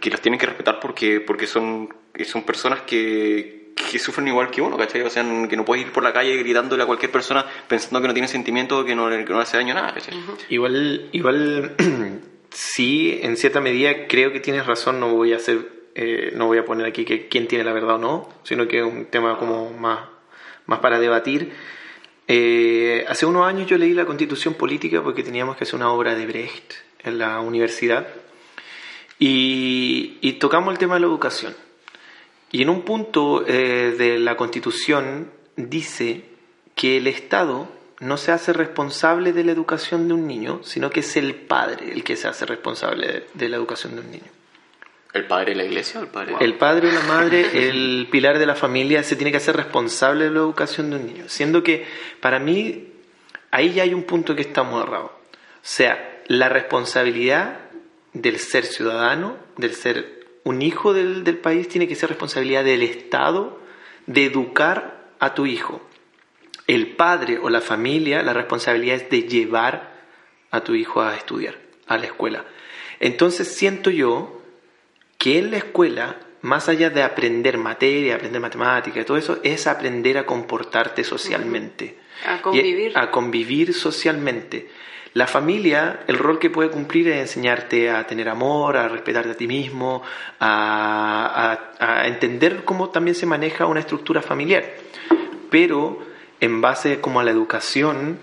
[0.00, 1.88] que los tienen que respetar porque, porque son,
[2.26, 5.02] son personas que, que sufren igual que uno, ¿cachai?
[5.02, 8.08] O sea, que no puedes ir por la calle gritándole a cualquier persona pensando que
[8.08, 10.14] no tiene sentimiento o que no, le- que no le hace daño nada, ¿cachai?
[10.50, 11.74] Igual, igual
[12.50, 15.58] sí, en cierta medida creo que tienes razón, no voy a hacer,
[15.94, 18.78] eh, no voy a poner aquí que quién tiene la verdad o no, sino que
[18.78, 20.00] es un tema como más,
[20.66, 21.52] más para debatir.
[22.30, 26.14] Eh, hace unos años yo leí la constitución política porque teníamos que hacer una obra
[26.14, 28.06] de Brecht en la universidad
[29.18, 31.54] y, y tocamos el tema de la educación.
[32.50, 36.24] Y en un punto eh, de la Constitución dice
[36.74, 37.68] que el Estado
[38.00, 41.92] no se hace responsable de la educación de un niño, sino que es el padre
[41.92, 44.30] el que se hace responsable de, de la educación de un niño.
[45.12, 46.36] ¿El padre de la iglesia o el padre?
[46.38, 50.24] El padre o la madre, el pilar de la familia, se tiene que hacer responsable
[50.24, 51.24] de la educación de un niño.
[51.28, 51.86] Siendo que
[52.20, 52.88] para mí
[53.50, 55.06] ahí ya hay un punto que está muy errado.
[55.06, 57.58] O sea, la responsabilidad
[58.12, 60.17] del ser ciudadano, del ser
[60.48, 63.60] un hijo del, del país, tiene que ser responsabilidad del Estado
[64.06, 65.80] de educar a tu hijo.
[66.66, 69.98] El padre o la familia, la responsabilidad es de llevar
[70.50, 71.56] a tu hijo a estudiar,
[71.86, 72.44] a la escuela.
[73.00, 74.42] Entonces siento yo
[75.18, 79.66] que en la escuela, más allá de aprender materia, aprender matemática y todo eso, es
[79.66, 81.98] aprender a comportarte socialmente.
[82.26, 82.96] A convivir.
[82.96, 84.68] A convivir socialmente.
[85.18, 89.34] La familia, el rol que puede cumplir es enseñarte a tener amor, a respetarte a
[89.34, 90.00] ti mismo,
[90.38, 94.62] a, entender cómo también se maneja una estructura familiar.
[95.50, 95.98] Pero
[96.38, 98.20] en base como a la educación,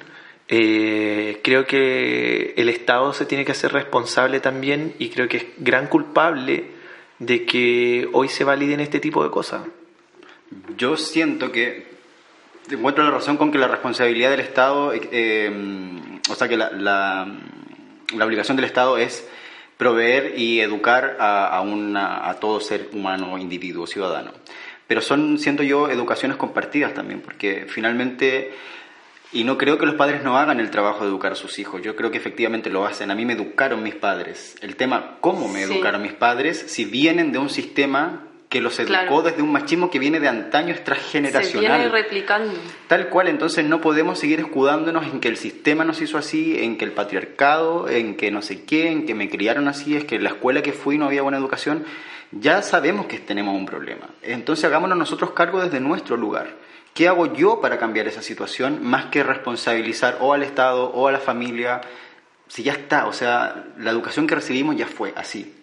[0.47, 5.45] eh, creo que el Estado se tiene que hacer responsable también y creo que es
[5.58, 6.67] gran culpable
[7.19, 9.63] de que hoy se validen este tipo de cosas.
[10.77, 11.94] Yo siento que
[12.71, 15.51] encuentro la razón con que la responsabilidad del Estado, eh, eh,
[16.30, 17.28] o sea, que la, la-
[18.15, 19.28] la obligación del Estado es
[19.78, 24.32] proveer y educar a, a una- a todo ser humano, individuo, ciudadano.
[24.88, 28.54] Pero son, siento yo, educaciones compartidas también, porque finalmente,
[29.34, 31.82] y no creo que los padres no hagan el trabajo de educar a sus hijos,
[31.82, 33.10] yo creo que efectivamente lo hacen.
[33.12, 34.56] A mí me educaron mis padres.
[34.62, 35.73] El tema, ¿cómo me Sí.
[35.73, 36.63] educaron mis padres?
[36.67, 39.21] Si vienen de un sistema que los educó Claro.
[39.23, 41.79] desde un machismo que viene de antaño, es Se transgeneracional.
[41.79, 42.53] viene replicando.
[42.88, 46.77] Tal cual, entonces no podemos seguir escudándonos en que el sistema nos hizo así, en
[46.77, 50.15] que el patriarcado, en que no sé qué, en que me criaron así, es que
[50.15, 51.86] en la escuela que fui no había buena educación.
[52.31, 54.08] Ya sabemos que tenemos un problema.
[54.21, 56.47] Entonces hagámonos nosotros cargo desde nuestro lugar.
[56.93, 58.79] ¿Qué hago yo para cambiar esa situación?
[58.84, 61.81] Más que responsabilizar o al Estado o a la familia.
[62.47, 65.55] Si ya está, o sea, la educación que recibimos ya fue así.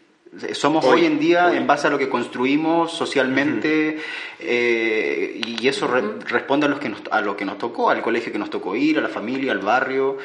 [0.55, 1.59] Somos hoy, Hoy, en día, hoy.
[1.59, 3.99] en base a lo que construimos socialmente,
[4.41, 8.01] eh, y eso re- responde a, los que nos, a lo que nos tocó, al
[8.01, 10.17] colegio que nos tocó ir, a la familia, al barrio.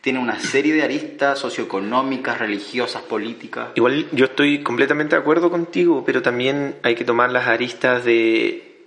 [0.00, 3.70] Tiene una serie de aristas socioeconómicas, religiosas, políticas.
[3.74, 8.84] Igual yo estoy completamente de acuerdo contigo, pero también hay que tomar las aristas de,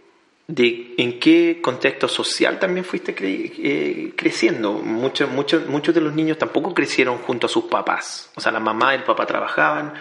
[0.47, 4.71] de en qué contexto social también fuiste cre- eh, creciendo.
[4.73, 8.31] Muchos, muchos, muchos de los niños tampoco crecieron junto a sus papás.
[8.35, 9.93] O sea, la mamá y el papá trabajaban.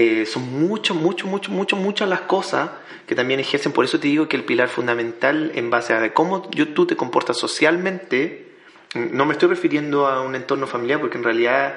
[0.00, 2.70] Eh, son mucho, mucho, mucho, mucho, muchas las cosas
[3.08, 3.72] que también ejercen.
[3.72, 6.94] Por eso te digo que el pilar fundamental en base a cómo yo, tú te
[6.94, 8.46] comportas socialmente,
[8.94, 11.74] no me estoy refiriendo a un entorno familiar, porque en realidad,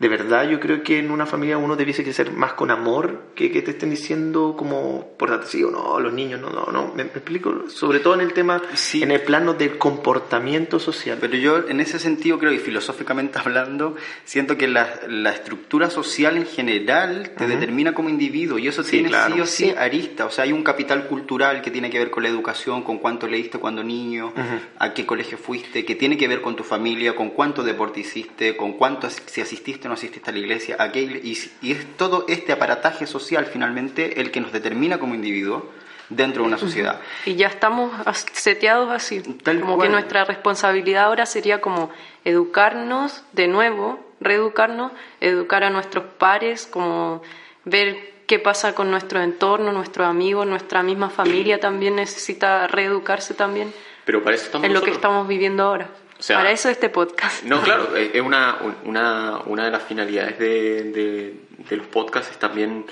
[0.00, 3.52] de verdad, yo creo que en una familia uno debiese crecer más con amor que
[3.52, 6.88] que te estén diciendo como por sí o no, los niños, no, no, no.
[6.96, 7.68] ¿Me, me explico?
[7.68, 9.02] Sobre todo en el tema, Sí.
[9.02, 11.18] en el plano del comportamiento social.
[11.20, 16.38] Pero yo en ese sentido creo, y filosóficamente hablando, siento que la, la estructura social
[16.38, 17.52] en general te Ujú.
[17.52, 19.34] determina como individuo y eso Sí, tiene claro.
[19.34, 19.74] sí o sí, Sí.
[19.76, 20.24] arista.
[20.24, 23.26] O sea, hay un capital cultural que tiene que ver con la educación, con cuánto
[23.26, 24.60] leíste cuando niño, Ujú.
[24.78, 28.56] a qué colegio fuiste, que tiene que ver con tu familia, con cuánto deporte hiciste,
[28.56, 31.96] con cuánto si asististe no asististe a la iglesia, a qué igle- y, y es
[31.98, 35.68] todo este aparataje social finalmente el que nos determina como individuo
[36.08, 36.98] dentro de una sociedad.
[37.26, 37.92] Y ya estamos
[38.32, 39.20] seteados así.
[39.44, 39.86] Tal como cual.
[39.88, 41.90] que nuestra responsabilidad ahora sería como
[42.24, 47.22] educarnos de nuevo, reeducarnos, educar a nuestros pares, como
[47.64, 53.72] ver qué pasa con nuestro entorno, nuestros amigos, nuestra misma familia también necesita reeducarse también
[54.04, 54.96] Pero para eso estamos en lo que nosotros.
[54.96, 55.90] estamos viviendo ahora.
[56.20, 57.42] O sea, Para eso este podcast.
[57.44, 61.34] No, claro, es es una, una, una de las finalidades de, de-
[61.68, 62.84] de los podcasts es también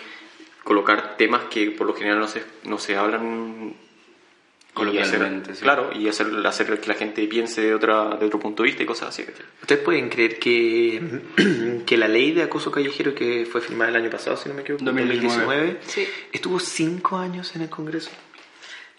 [0.65, 3.75] colocar temas que por lo general no se, no se hablan
[4.75, 5.63] hacer- sí.
[5.63, 8.83] Claro, y hacer, hacer que la gente piense de, otra, de otro punto de vista
[8.83, 9.25] y cosas así.
[9.61, 11.03] ¿Ustedes pueden creer que,
[11.87, 14.63] que la ley de acoso callejero que fue firmada el año pasado, si no me
[14.63, 16.07] equivoco, 2019, Sí.
[16.33, 18.11] estuvo cinco años en el Congreso?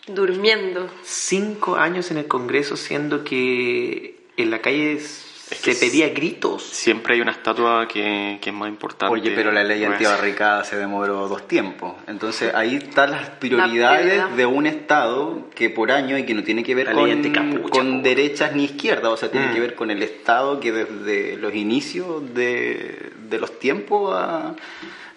[0.08, 0.90] Durmiendo.
[1.04, 5.26] Cinco años en el Congreso, siendo que en la calle Es
[5.64, 6.62] que se pedía gritos.
[6.64, 9.12] Siempre hay una estatua que, que es más importante.
[9.14, 11.94] Oye, pero la ley Pues, antibarricada se demoró dos tiempos.
[12.08, 14.30] Entonces ahí están las prioridades prioridad.
[14.30, 18.04] de un Estado que por año y que no tiene que ver La con, con
[18.04, 19.54] derechas ni izquierdas, o sea, tiene Mm.
[19.56, 24.56] que ver con el Estado que desde los inicios de, de los tiempos ha-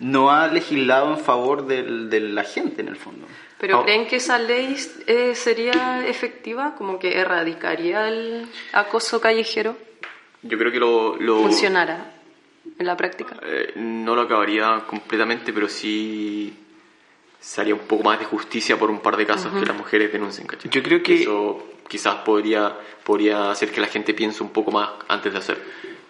[0.01, 3.27] no ha legislado en favor del- de la gente en el fondo.
[3.63, 3.85] ¿Pero Oh.
[3.85, 6.75] creen que esa ley eh, sería efectiva?
[6.75, 9.77] ¿Como que erradicaría el acoso callejero?
[10.43, 11.17] Yo creo que lo...
[11.17, 12.13] lo ¿Funcionará
[12.77, 13.37] en la práctica?
[13.47, 16.53] eh, no lo acabaría completamente, pero sí,
[17.39, 20.13] se haría un poco más de justicia por un par de casos que las mujeres
[20.13, 20.69] denuncien, ¿cachai?
[20.69, 24.91] Yo creo que- Eso quizás podría, podría hacer que la gente piense un poco más
[25.07, 25.63] antes de hacer.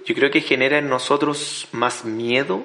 [0.07, 2.65] Yo creo que genera en nosotros más miedo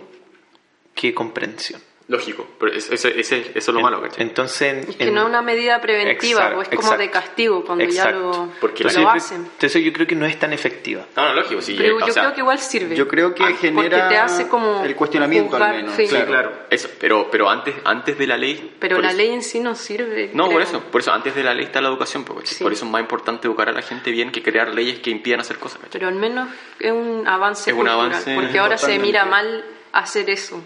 [0.96, 1.82] que comprensión.
[2.10, 4.24] Lógico, pero es- ese, ese- eso es lo malo, ¿cachai?
[4.24, 7.10] Entonces, Es que en- no es una medida preventiva, Exacto, pues es como exacto, de
[7.12, 8.32] castigo cuando exacto.
[8.32, 9.42] ya lo, Porque lo entonces, hacen.
[9.44, 11.06] entonces yo creo que no es tan efectiva.
[11.18, 11.76] No, no, lógico, sí.
[11.78, 12.96] Pero eh, yo o sea, creo que igual sirve.
[12.96, 15.96] Yo creo que Ah, genera porque te hace como el cuestionamiento juzgar, al menos.
[15.98, 16.08] sí.
[16.08, 16.26] claro.
[16.28, 16.52] claro.
[16.70, 18.76] Eso, pero, pero antes, antes de la ley...
[18.80, 20.32] Pero la eso- ley en sí no sirve.
[20.34, 22.24] No, por eso, por eso antes de la ley está la educación.
[22.46, 22.64] Sí.
[22.64, 25.42] por eso es más importante educar a la gente bien que crear leyes que impidan
[25.42, 25.80] hacer cosas.
[25.80, 26.00] ¿cachai?
[26.00, 26.48] Pero al menos
[26.80, 30.62] es un avance Es un cultural, avance porque ahora se mira mal hacer eso.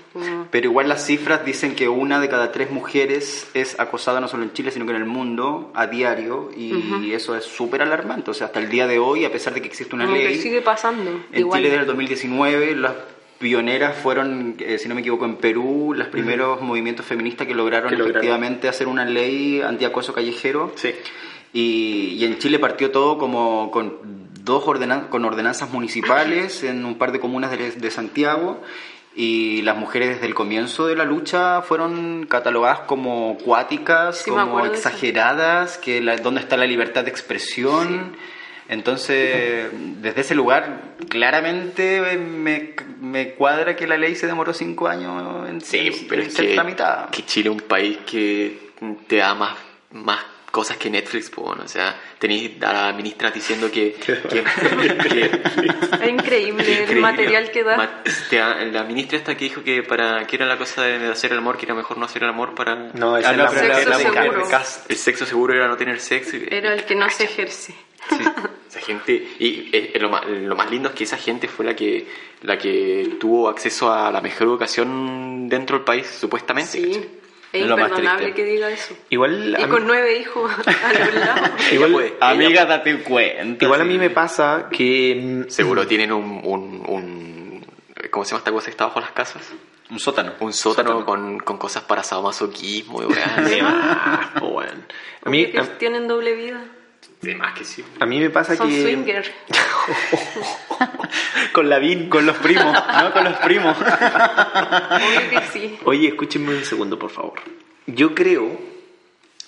[0.51, 4.43] Pero igual las cifras dicen que una de cada tres mujeres es acosada no solo
[4.43, 6.51] en Chile, sino que en el mundo a diario.
[6.55, 8.31] Y eso es súper alarmante.
[8.31, 10.23] O sea, hasta el día de hoy, a pesar de que existe una como que
[10.25, 11.10] ley, sigue pasando.
[11.31, 11.60] en igual.
[11.60, 12.93] Chile desde el 2019 las
[13.39, 17.89] pioneras fueron, eh, si no me equivoco, en Perú, los primeros movimientos feministas que lograron
[17.89, 18.17] Que lograron.
[18.17, 20.71] efectivamente hacer una ley antiacoso callejero.
[20.75, 20.93] Sí.
[21.53, 23.97] Y, y en Chile partió todo como con
[24.43, 28.62] dos ordenan con ordenanzas municipales en un par de comunas de, de Santiago
[29.15, 34.65] y las mujeres desde el comienzo de la lucha fueron catalogadas como cuáticas, Sí, como
[34.65, 38.15] exageradas, que la, dónde está la libertad de expresión.
[38.69, 39.69] Entonces,
[40.02, 45.60] desde ese lugar, claramente me, me cuadra que la ley se demoró cinco años en,
[45.60, 47.10] Sí, en- pero en es ser que, tramitada.
[47.12, 48.71] que Chile es un país que
[49.08, 49.56] te da más,
[49.91, 50.19] más
[50.51, 53.93] cosas que Netflix, pues, bueno, o sea, tenéis a la ministra diciendo que...
[54.05, 55.41] que- que-
[56.01, 57.01] Es increíble, el Increíble.
[57.01, 57.77] material que da.
[57.77, 61.07] Ma- te da- la ministra esta que dijo que para que era la cosa de
[61.07, 62.75] hacer el amor, que era mejor no hacer el amor para...
[62.75, 64.43] No, esa Ah, no, Sexo la seguro.
[64.89, 66.37] El sexo seguro era no tener sexo.
[66.49, 67.73] Era el que no se ejerce.
[68.09, 68.17] Sí,
[68.67, 71.75] esa gente y eh, lo, más, lo más lindo es que esa gente fue la
[71.75, 72.07] que
[72.41, 77.09] la que tuvo acceso a la mejor educación dentro del país supuestamente Sí.
[77.53, 78.41] Es lo más imperdonable triste.
[78.43, 78.95] que diga eso.
[79.09, 81.49] Igual Y a mí- con nueve hijos a los lados.
[81.71, 82.13] Igual, puede.
[82.21, 83.65] Amiga, date cuenta.
[83.65, 83.89] igual a sí.
[83.89, 85.19] mí me pasa que...
[85.47, 87.65] mm, seguro tienen un, un, un-
[88.09, 89.43] ¿cómo se llama esta cosa que está bajo las casas?
[89.89, 90.33] Un sótano.
[90.39, 93.07] un sótano, Con, con cosas para sadomasoquismo y
[93.61, 94.85] más, po, weón.
[95.25, 96.63] A mí, a, tienen doble vida.
[97.21, 98.81] De más que sí a mí me pasa Son que...
[98.81, 99.31] swinger.
[101.53, 102.10] con la VIN.
[102.10, 103.13] Con los primos, ¿no?
[103.13, 103.77] Con los primos.
[103.77, 105.79] Obvio que sí.
[105.86, 107.39] Oye, escúchenme un segundo, por favor.
[107.88, 108.57] Yo creo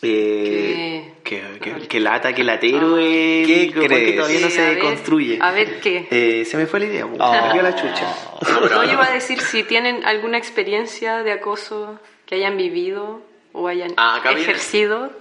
[0.02, 4.16] eh, que, que, que lata, que latero es ¿Qué el que crees?
[4.18, 5.38] todavía no Sí, se a ver, construye.
[5.42, 6.08] a ver, ¿qué?
[6.12, 7.06] Eh, se me fue la idea.
[7.06, 7.48] Oh.
[7.48, 8.16] me dio la chucha.
[8.70, 13.22] No, yo iba a decir si tienen alguna experiencia de acoso que hayan vivido
[13.54, 15.12] o hayan Ah, ejercido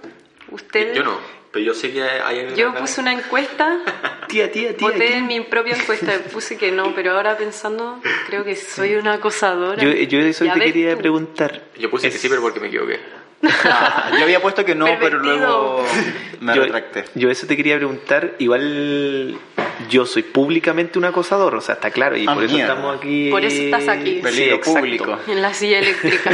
[0.51, 0.97] ustedes.
[0.97, 1.17] yo no
[1.53, 3.79] pero yo sé que hay Yo puse una encuesta,
[4.27, 4.87] Tía, tía, tía.
[4.89, 9.13] voté en mi propia encuesta, puse que no, pero ahora pensando, creo que soy una
[9.13, 9.81] acosadora.
[9.81, 10.99] Yo, yo eso te quería tú.
[11.01, 11.61] preguntar.
[11.77, 12.99] yo puse que Es- sí pero porque me equivoqué
[14.17, 15.83] Yo había puesto que no, pero luego
[16.39, 17.05] me yo, retracté.
[17.15, 18.35] yo eso te quería preguntar.
[18.39, 19.37] Igual
[19.89, 23.29] yo soy públicamente un acosador, o sea, está claro, y Ah, por eso estamos aquí.
[23.29, 24.15] Por eso estás aquí.
[24.15, 24.79] Sí, Peligro exacto.
[24.79, 25.17] público.
[25.27, 26.31] En la silla eléctrica.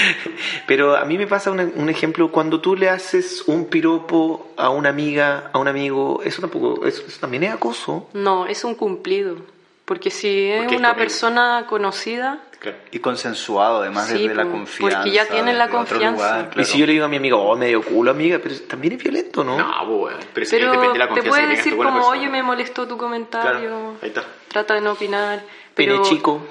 [0.66, 4.70] Pero a mí me pasa un, un ejemplo cuando tú le haces un piropo a
[4.70, 8.08] una amiga, a un amigo, eso tampoco, eso, eso también es acoso.
[8.12, 9.36] No, es un cumplido.
[9.86, 14.98] Porque si es Porque una persona conocida, claro Y consensuado, además, Sí, desde la confianza.
[14.98, 16.42] porque ya tienen la confianza.
[16.42, 18.94] lugar, Y si yo le digo a mi amigo, oh, medio culo, amiga, pero también
[18.94, 19.56] es violento, ¿no?
[19.56, 22.08] no pues, pero, eso pero depende de la te confianza puede que tengas decir como,
[22.08, 24.24] oye, me molestó tu comentario, Claro, ahí está.
[24.48, 25.40] trata de no opinar.
[25.74, 26.42] Pene Pero, chico.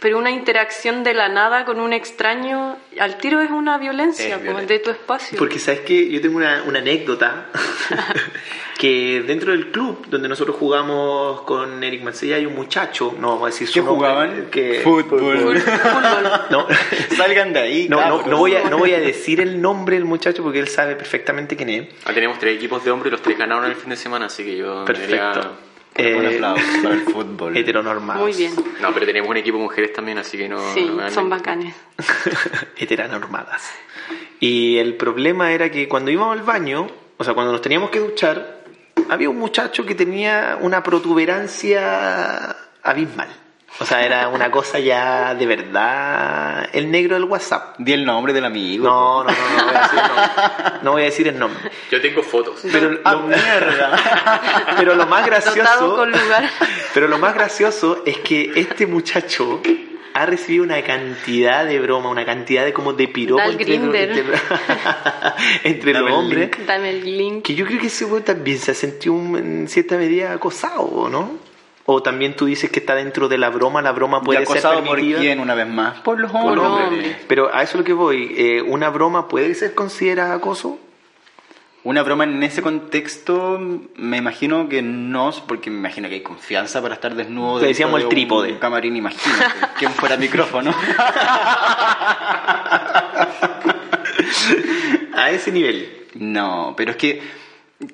[0.00, 4.68] Pero una interacción de la nada con un extraño, al tiro es una violencia Es
[4.68, 5.38] de tu espacio.
[5.38, 7.48] Porque sabes que yo tengo una, una anécdota
[8.78, 13.42] que dentro del club donde nosotros jugamos con Eric Mancilla hay un muchacho, no vamos
[13.42, 14.46] a decir su ¿Qué nombre, jugaban?
[14.50, 15.62] que Fútbol.
[16.50, 16.66] No,
[17.16, 20.06] Salgan de ahí, no, no, no voy a, no voy a decir el nombre del
[20.06, 21.88] muchacho porque él sabe perfectamente quién es.
[22.06, 24.44] Ah, tenemos tres equipos de hombres y los tres ganaron el fin de semana, así
[24.44, 25.69] que yo Perfecto.
[25.94, 27.56] Debería- Un Eh, aplauso para el fútbol.
[27.56, 28.22] heteronormados.
[28.22, 28.52] Muy bien.
[28.80, 30.58] No, pero tenemos un equipo de mujeres también, así que no...
[30.74, 31.74] Sí, no son bacanes.
[32.76, 33.62] Heteronormadas.
[34.38, 36.86] Y el problema era que cuando íbamos al baño,
[37.18, 38.60] o sea, cuando nos teníamos que duchar,
[39.08, 43.28] había un muchacho que tenía una protuberancia abismal.
[43.78, 46.68] O sea, era una cosa ya de verdad.
[46.72, 47.76] El negro del WhatsApp.
[47.78, 48.84] Di el nombre del amigo.
[48.86, 50.70] No, no, no, no voy a decir el nombre.
[50.82, 51.70] No voy a decir el nombre.
[51.90, 52.60] Yo tengo fotos.
[52.70, 54.72] Pero Ah, lo, mierda.
[54.76, 55.96] pero lo más gracioso.
[55.96, 56.48] con lugar.
[56.94, 59.62] Pero lo más gracioso es que este muchacho
[60.12, 64.22] ha recibido una cantidad de broma, una cantidad de como de piropo entre, entre-
[65.64, 66.50] entre los hombres.
[66.66, 67.44] Dame el link.
[67.44, 71.08] Que yo creo que ese güey también se ha sentido un- en cierta medida acosado,
[71.08, 71.38] ¿no?
[71.92, 73.82] ¿O también tú dices que está dentro de la broma?
[73.82, 75.18] ¿La broma ¿Y puede ser acosado por permitida?
[75.18, 75.98] quién una vez más?
[76.02, 76.62] Por los Por hombres.
[76.62, 77.16] los hombres.
[77.26, 78.32] Pero a eso es lo que voy.
[78.36, 80.78] eh, ¿Una broma puede ser considerada acoso?
[81.82, 83.58] Una broma en ese contexto,
[83.96, 87.58] me imagino que no, porque me imagino que hay confianza para estar desnudo.
[87.58, 88.58] Le dentro decíamos de el un trípode.
[88.60, 89.44] camarín, imagínate.
[89.78, 90.72] ¿Quién fuera micrófono?
[95.14, 96.06] A ese nivel.
[96.14, 97.22] No, pero es que,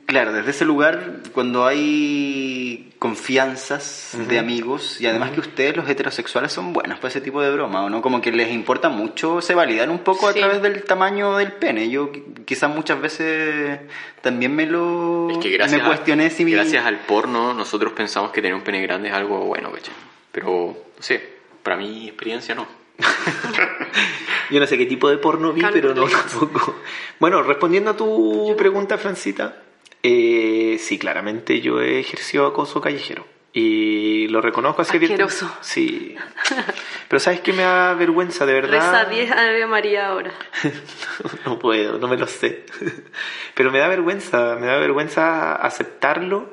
[0.06, 6.50] claro, desde ese lugar, cuando hay confianzas de amigos, y además que ustedes, los heterosexuales,
[6.52, 8.02] son buenos para ese tipo de broma, ¿o no?
[8.02, 10.38] Como que les importa mucho, se validan un poco Sí.
[10.38, 11.88] a través del tamaño del pene.
[11.90, 13.78] Yo qui- quizás muchas veces
[14.22, 18.30] también me lo Es que gracias, me cuestioné si mi- gracias al porno nosotros pensamos
[18.32, 19.94] que tener un pene grande es algo bueno, ¿cachai?
[20.32, 21.22] Pero, no sé,
[21.62, 22.66] para mi experiencia no.
[24.50, 26.76] Yo no sé qué tipo de porno vi, pero no tampoco.
[27.18, 29.62] Bueno, respondiendo a tu pregunta, Francita,
[30.08, 33.26] eh, sí, claramente yo he ejercido acoso callejero.
[33.52, 35.50] Y lo reconozco así Asqueroso.
[35.62, 36.14] Sí.
[37.08, 38.72] Pero ¿sabes qué me da vergüenza, de verdad?
[38.72, 40.30] Reza 10 Ave María ahora.
[41.46, 42.66] no puedo, no me lo sé.
[43.54, 46.50] Pero me da vergüenza, me da vergüenza aceptarlo.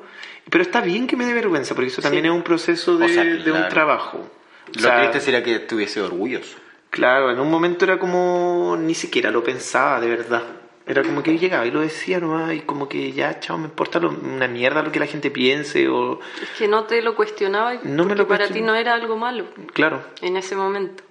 [0.48, 2.28] Pero está bien que me dé vergüenza, porque eso también Sí.
[2.28, 4.18] es un proceso de, O sea, de un trabajo.
[4.18, 6.56] O Lo sea, triste sería que estuviese orgulloso.
[6.88, 10.42] Claro, en un momento era como ni siquiera lo pensaba, de verdad.
[10.86, 13.98] Era como que llegaba y lo decía nomás y como que ya, chao, me importa
[14.00, 16.20] lo- una mierda lo que la gente piense o...
[16.42, 19.16] Es que no te lo cuestionaba y No me lo para ti no era algo
[19.16, 20.02] malo Claro.
[20.20, 21.02] en ese momento.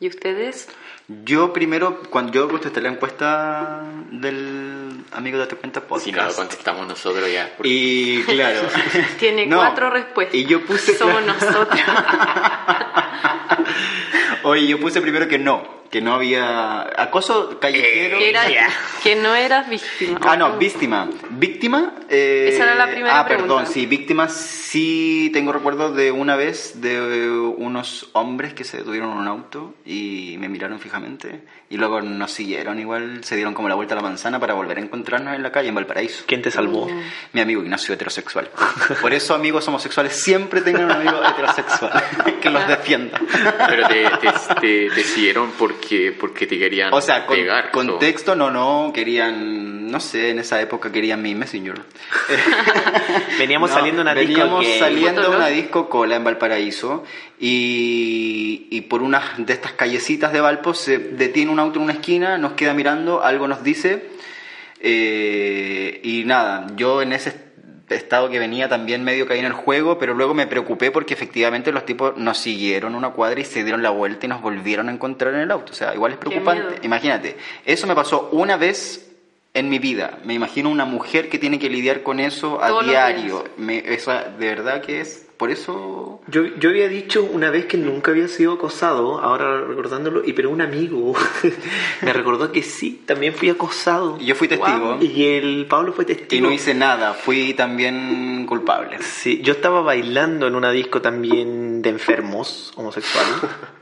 [0.00, 0.68] ¿Y ustedes?
[1.24, 6.06] Yo primero, cuando yo contesté la encuesta del amigo de Cuenta Podcast.
[6.06, 7.52] Si no lo contestamos nosotros ya.
[7.56, 8.60] porque- Y claro.
[9.18, 10.34] Tiene No, cuatro respuestas.
[10.34, 10.96] Y yo puse.
[10.96, 11.78] Somos nosotros.
[14.44, 15.81] Oye, yo puse primero que no.
[15.92, 16.80] Que no había.
[17.00, 18.18] Acoso callejero.
[18.18, 18.42] que, era,
[19.04, 20.18] que no eras víctima.
[20.22, 21.06] Ah, no, víctima.
[21.30, 21.92] Víctima.
[22.08, 23.70] eh, Esa era la primera Ah, perdón, pregunta.
[23.70, 24.28] sí, víctima.
[24.30, 29.74] Sí, tengo recuerdo de una vez de unos hombres que se detuvieron en un auto
[29.84, 31.42] y me miraron fijamente.
[31.68, 34.78] Y luego nos siguieron, igual se dieron como la vuelta a la manzana para volver
[34.78, 36.24] a encontrarnos en la calle, en Valparaíso.
[36.26, 36.88] ¿Quién te salvó?
[37.34, 38.48] Mi amigo Ignacio heterosexual.
[39.02, 41.92] Por eso, amigos homosexuales, siempre tengan un amigo heterosexual
[42.40, 43.20] que los defienda.
[43.68, 45.81] Pero te, te, te- te siguieron porque,
[46.18, 47.66] porque te querían O sea, con, pegar.
[47.66, 47.70] ¿no?
[47.72, 51.74] contexto, no, no, querían, no sé, en esa época querían mi Messenger.
[53.38, 54.78] Veníamos No, saliendo una disco veníamos gay.
[54.78, 57.04] saliendo una disco cola en Valparaíso
[57.38, 61.92] y, y por una de estas callecitas de Valpo se detiene un auto en una
[61.94, 64.08] esquina, nos queda mirando, algo nos dice
[64.80, 67.51] eh, y nada, yo en ese
[67.96, 71.72] estado que venía también medio caí en el juego, pero luego me preocupé porque efectivamente
[71.72, 74.92] los tipos nos siguieron una cuadra y se dieron la vuelta y nos volvieron a
[74.92, 75.72] encontrar en el auto.
[75.72, 76.78] O sea, igual es preocupante.
[76.82, 79.10] Imagínate, eso me pasó una vez
[79.54, 80.18] en mi vida.
[80.24, 83.44] Me imagino una mujer que tiene que lidiar con eso a Todos diario.
[83.56, 86.20] Me, eso de verdad que es, por eso...
[86.28, 90.50] Yo, yo había dicho una vez que nunca había sido acosado, ahora recordándolo, y pero
[90.50, 91.14] un amigo
[92.02, 94.18] me recordó que sí, también fui acosado.
[94.20, 96.46] Y yo fui testigo Y el Pablo fue y testigo.
[96.46, 98.98] no hice nada, fui también culpable.
[99.02, 103.34] Sí, yo estaba bailando en una disco también de enfermos homosexuales.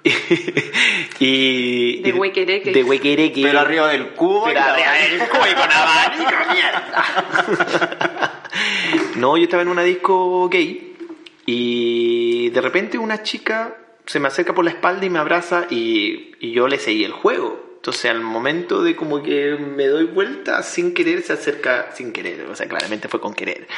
[1.18, 2.72] y, De y- huequereque.
[2.72, 3.42] De huequereque.
[3.42, 4.44] Pero arriba del cubo.
[4.46, 8.36] Pero y arriba del cubo y con abanico, mierda.
[9.16, 10.89] No, yo estaba en una disco gay
[11.46, 13.76] y de repente una chica
[14.06, 17.12] se me acerca por la espalda y me abraza y, y yo le seguí el
[17.12, 17.70] juego.
[17.80, 22.42] Entonces al momento de como que me doy vuelta sin querer se acerca sin querer,
[22.42, 23.66] o sea claramente fue con querer.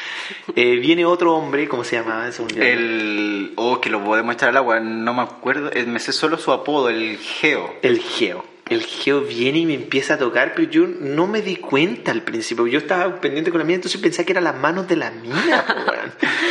[0.56, 2.30] Eh, viene otro hombre, ¿cómo se llama?
[2.32, 3.52] Se me olvidó el.
[3.56, 5.70] Oh, que lo podemos echar al agua, no me acuerdo.
[5.86, 7.74] Me sé solo su apodo, el Geo.
[7.80, 8.44] El Geo.
[8.72, 12.22] El Geo viene y me empieza a tocar, pero yo no me di cuenta al
[12.22, 12.66] principio.
[12.66, 15.64] Yo estaba pendiente con la mía, entonces pensé que eran las manos de la mina.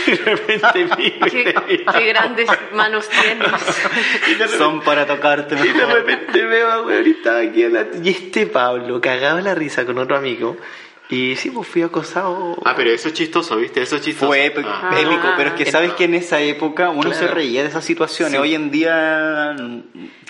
[0.07, 1.53] Y de repente y qué,
[1.91, 4.51] qué grandes manos tienes.
[4.57, 8.45] Son para tocarte y de repente veo a weón, y estaba aquí la- y este
[8.47, 10.57] Pablo cagaba la risa con otro amigo.
[11.12, 12.55] Y sí, pues fui acosado.
[12.64, 13.82] Ah, pero eso es chistoso, ¿viste?
[13.82, 14.28] Eso es chistoso.
[14.28, 14.95] Fue épico, Ah.
[14.97, 15.72] épico, pero es que Ah.
[15.72, 17.34] sabes que en esa época uno se Claro.
[17.36, 18.32] reía de esas situaciones.
[18.34, 18.38] Sí.
[18.39, 19.53] Hoy en día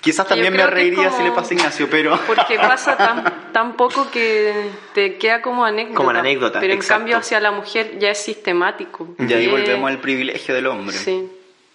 [0.02, 3.74] quizás también me reiría como- si le pasa a Ignacio, pero Porque pasa tan, tan
[3.78, 5.96] poco que te queda como anécdota.
[5.98, 7.00] Como anécdota, Pero en exacto.
[7.02, 9.08] cambio hacia la mujer ya es sistemático.
[9.20, 10.98] y ahí Eh, volvemos al privilegio del hombre.
[10.98, 11.30] Sí.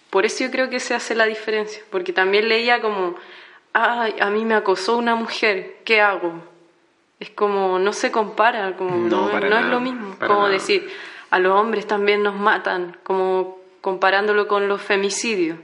[0.09, 1.81] Por eso yo creo que se hace la diferencia.
[1.89, 3.15] Porque también leía como,
[3.73, 6.43] ay, a mí me acosó una mujer, ¿qué hago?
[7.19, 10.15] Es como, no se compara, como No, no, para no es lo mismo.
[10.15, 10.53] para Como nada.
[10.53, 10.87] decir,
[11.31, 15.57] a los hombres también nos matan, como comparándolo con los femicidios.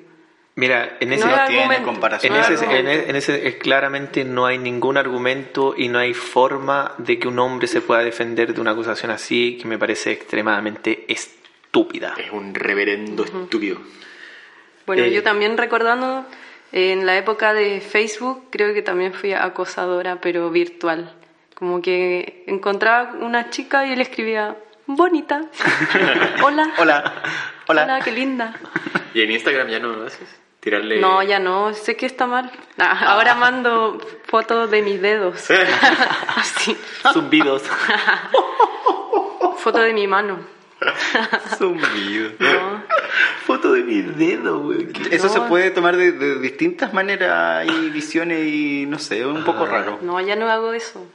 [0.55, 2.33] Mira, en ese, No tiene comparación.
[2.35, 5.97] En no ese, en, e- en ese es claramente no hay ningún argumento y no
[5.99, 9.79] hay forma de que un hombre se pueda defender de una acusación así que me
[9.79, 12.13] parece extremadamente estúpida.
[12.17, 13.77] Es un reverendo estúpido.
[14.85, 16.23] Bueno, Eh, yo también recordando,
[16.71, 21.13] eh, en la época de Facebook, creo que también fui acosadora, pero virtual.
[21.63, 25.45] Como que encontraba una chica y le escribía, bonita,
[26.43, 27.13] hola, Hola,
[27.69, 27.83] hola.
[27.85, 28.53] hola, qué linda.
[29.13, 30.27] ¿Y en Instagram ya no lo haces?
[30.59, 30.99] Tirarle...
[30.99, 32.51] No, ya no, sé que está mal.
[32.77, 35.49] Ah, Ahora mando fotos de mis dedos.
[36.35, 36.75] Así,
[37.13, 37.63] Zumbidos.
[39.59, 40.39] foto de mi mano.
[41.57, 42.31] Zumbido.
[42.39, 42.83] No.
[43.45, 44.89] Foto de mi dedo, güey.
[45.11, 45.33] Eso No.
[45.33, 49.65] se puede tomar de, de distintas maneras y visiones y no sé, es un poco
[49.65, 49.99] raro.
[50.01, 51.07] No, ya no hago eso.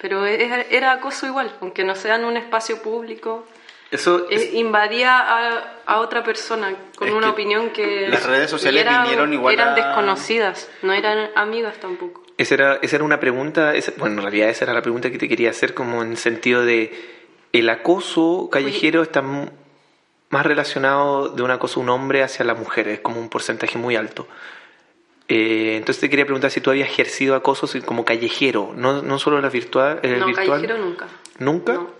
[0.00, 3.46] Pero es- era acoso igual, aunque no sea en un espacio público.
[3.90, 8.08] Eso Eh, invadía a, a otra persona con una que opinión que...
[8.08, 12.22] las redes sociales era- vinieron igual Eran a- desconocidas, no eran amigas tampoco.
[12.36, 15.18] Esa era, esa era una pregunta, esa- bueno, en realidad esa era la pregunta que
[15.18, 16.92] te quería hacer como en sentido de
[17.52, 23.00] el acoso callejero está más relacionado de un acoso un hombre hacia la mujer, es
[23.00, 24.26] como un porcentaje muy alto.
[25.28, 29.36] Eh, entonces te quería preguntar si tú habías ejercido acoso como callejero, no, no solo
[29.36, 30.46] en la virtual, en el no, virtual.
[30.48, 31.06] callejero nunca.
[31.38, 31.72] ¿Nunca?
[31.74, 31.90] No,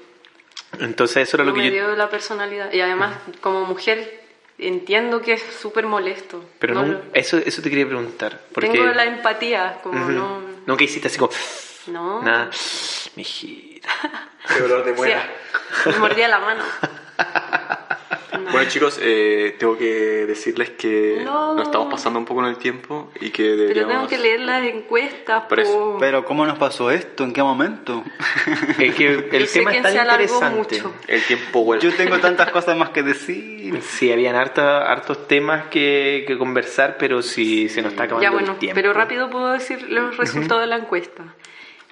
[0.78, 1.72] Entonces eso era no lo que me yo...
[1.88, 2.72] dio la personalidad.
[2.72, 4.22] Y además, como mujer,
[4.58, 6.44] entiendo que es súper molesto.
[6.60, 8.40] Pero No no- lo- eso, eso te quería preguntar.
[8.52, 8.70] Porque...
[8.70, 10.40] Tengo la empatía, como no...
[10.66, 11.32] Nunca hiciste así como...
[11.88, 12.20] No.
[12.22, 12.50] Nada.
[13.16, 13.88] Mijita.
[14.48, 14.94] Qué dolor de
[15.84, 16.62] Sí, me mordía la mano.
[18.46, 18.52] No.
[18.52, 21.54] Bueno chicos, eh, tengo que decirles que No.
[21.54, 23.92] nos estamos pasando un poco en el tiempo y que Pero deberíamos...
[23.92, 25.44] tengo que leer las encuestas.
[25.48, 25.72] Por eso.
[25.72, 25.96] po.
[26.00, 27.24] Pero ¿cómo nos pasó esto?
[27.24, 28.04] ¿En qué momento?
[28.78, 30.56] Es que el Yo tema que es tan se alargó interesante.
[30.82, 30.94] mucho.
[31.08, 31.84] El tiempo vuelve.
[31.90, 33.80] Yo tengo tantas cosas más que decir.
[33.82, 38.30] Sí, habían harta- hartos temas que, que conversar, pero sí se nos está acabando Ya
[38.30, 38.74] bueno, el tiempo.
[38.76, 41.22] pero rápido puedo decir los resultados de la encuesta.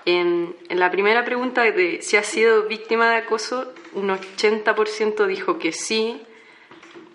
[0.06, 5.58] En, en la primera pregunta de si ha sido víctima de acoso, un 80% dijo
[5.58, 6.20] que sí.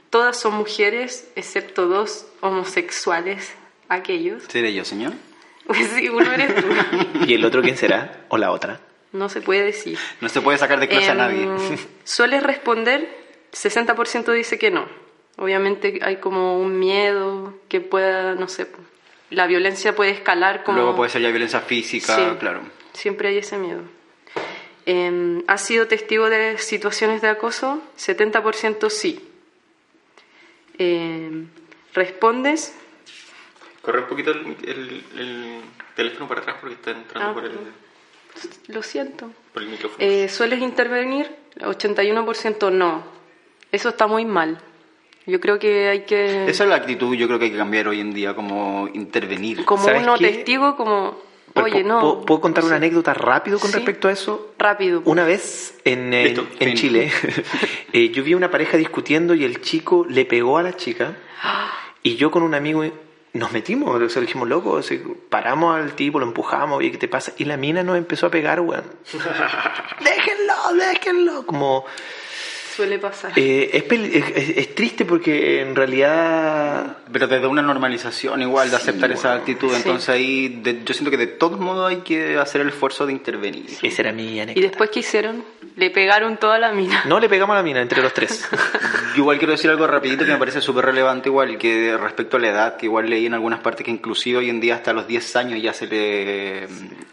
[0.09, 3.53] Todas son mujeres, excepto dos homosexuales,
[3.89, 4.43] aquellos.
[4.47, 5.13] ¿Seré yo, señor?
[5.65, 6.67] Pues sí, uno eres tú.
[7.27, 8.25] ¿Y el otro quién será?
[8.29, 8.79] ¿O la otra?
[9.11, 9.97] No se puede decir.
[10.21, 11.47] No se puede sacar de clase a Em, nadie.
[12.03, 13.07] Sueles responder,
[13.53, 14.87] 60% dice que no.
[15.37, 18.67] Obviamente hay como un miedo que pueda, no sé,
[19.29, 20.79] la violencia puede escalar como...
[20.79, 22.61] Luego puede ser ya violencia física, Sí, claro.
[22.93, 23.81] Siempre hay ese miedo.
[24.85, 27.79] Eh, ¿Has sido testigo de situaciones de acoso?
[27.97, 29.28] 70% sí.
[30.79, 31.45] Eh,
[31.93, 32.75] ¿Respondes?
[33.81, 35.61] Corre un poquito el, el- el
[35.95, 37.57] teléfono para atrás porque está entrando Ah, por, el,
[38.67, 39.31] Lo siento.
[39.53, 39.97] por el micrófono.
[40.03, 41.29] Eh, ¿Sueles intervenir?
[41.59, 43.03] 81% no.
[43.71, 44.59] Eso está muy mal.
[45.25, 46.45] Yo creo que hay que...
[46.47, 49.63] Esa es la actitud yo creo que hay que cambiar hoy en día, como intervenir.
[49.65, 50.27] como ¿Sabes uno qué?
[50.31, 51.21] testigo, como...
[51.53, 51.99] Pero Oye, no.
[51.99, 53.75] ¿Puedo, puedo contar una anécdota rápido con Sí.
[53.77, 54.53] respecto a eso?
[54.57, 55.01] Rápido.
[55.05, 56.73] Una vez en, en- Listo, en.
[56.75, 57.11] Chile,
[57.93, 61.15] eh, yo vi una pareja discutiendo y el chico le pegó a la chica
[62.03, 62.83] y yo con un amigo
[63.31, 64.97] nos metimos, o sea, dijimos, loco, o sea,
[65.29, 67.31] paramos al tipo, lo empujamos, oye, ¿qué te pasa?
[67.37, 68.83] Y la mina nos empezó a pegar, weón.
[70.03, 71.45] déjenlo, déjenlo.
[71.45, 71.85] Como,
[72.79, 73.33] Suele pasar.
[73.35, 78.77] eh, es, peli- es- es- triste porque en realidad Pero desde una normalización igual de
[78.77, 79.75] aceptar esa actitud, Sí.
[79.77, 83.11] entonces ahí de- yo siento que de todos modos hay que hacer el esfuerzo de
[83.11, 83.65] intervenir.
[83.81, 84.67] esa era mi ¿Y anécdota.
[84.67, 85.43] después qué hicieron?
[85.75, 87.03] Le pegaron toda la mina.
[87.05, 88.47] No le pegamos a la mina entre los tres.
[89.15, 92.39] Yo igual quiero decir algo rapidito que me parece súper relevante igual, que respecto a
[92.39, 95.07] la edad, que igual leí en algunas partes que inclusive hoy en día hasta los
[95.07, 96.67] 10 años ya se le...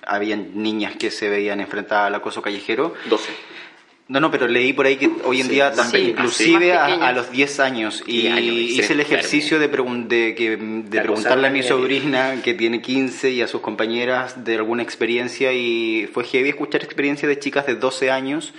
[0.07, 2.95] habían niñas que se veían enfrentadas al acoso callejero.
[3.07, 3.33] 12.
[4.09, 7.31] No, no, pero leí por ahí que hoy en día también, sí, inclusive a, los
[7.33, 11.51] 10 años, y 10 años, hice el ejercicio de, pregun- de, que, de preguntarle a
[11.51, 16.51] mi sobrina, que tiene 15, y a sus compañeras de alguna experiencia, y fue heavy
[16.51, 18.55] escuchar experiencias de chicas de 12 años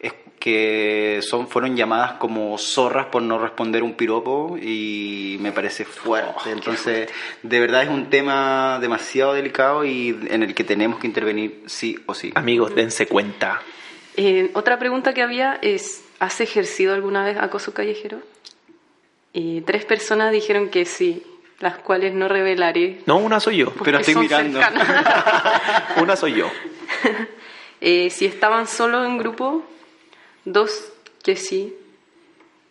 [0.00, 5.84] es- que son, fueron llamadas como zorras por no responder un piropo, y me parece
[5.84, 6.50] fuerte.
[6.50, 7.08] Entonces,
[7.44, 11.98] de verdad es un tema demasiado delicado y en el que tenemos que intervenir sí
[12.06, 12.32] o sí.
[12.34, 13.62] Amigos, dense cuenta.
[14.20, 18.18] Eh, otra pregunta que había es, ¿has ejercido alguna vez acoso callejero?
[19.32, 21.22] Y tres personas dijeron que sí,
[21.60, 23.00] las cuales no revelaré.
[23.06, 23.72] No, una soy yo.
[23.84, 24.60] Pero estoy mirando.
[26.02, 26.50] Una soy yo.
[27.80, 29.62] Eh, si estaban solos en grupo,
[30.44, 30.90] dos
[31.22, 31.72] que sí,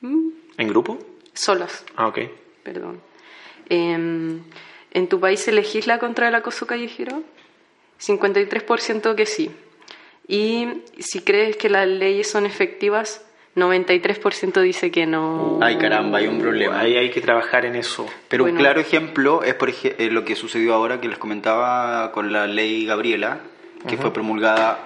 [0.01, 0.99] ¿En grupo?
[1.33, 2.19] solas, Ah, ok.
[2.61, 2.99] perdón.
[3.69, 4.41] Em,
[4.91, 7.23] ¿En tu país se legisla contra el acoso callejero?
[8.01, 9.49] 53% que sí.
[10.27, 10.67] Y
[10.99, 13.23] si crees que las leyes son efectivas,
[13.55, 15.59] 93% dice que no.
[15.61, 16.79] Ay, caramba, hay un problema.
[16.79, 18.05] Ahí hay que trabajar en eso.
[18.27, 18.57] Pero Bueno.
[18.57, 22.31] un claro ejemplo es por ej- eh, lo que sucedió ahora que les comentaba con
[22.31, 23.39] la ley Gabriela,
[23.87, 24.79] que fue promulgada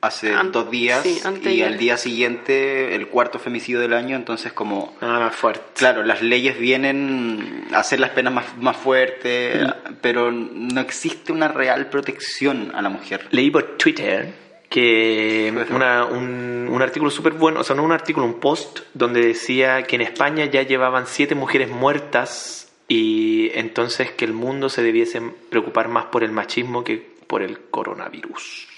[0.00, 1.18] hace An- dos días sí,
[1.50, 4.94] y al día siguiente el cuarto femicidio del año, entonces como...
[5.00, 5.62] Ah, más fuerte.
[5.74, 9.66] Claro, las leyes vienen a hacer las penas más, más fuertes,
[10.02, 13.26] pero no existe una real protección a la mujer.
[13.30, 14.34] Leí por Twitter
[14.68, 19.20] que una- un, un artículo súper bueno, o sea, no un artículo, un post, donde
[19.20, 24.82] decía que en España ya llevaban siete mujeres muertas y entonces que el mundo se
[24.82, 26.96] debiese preocupar más por el machismo que
[27.26, 28.68] por el coronavirus.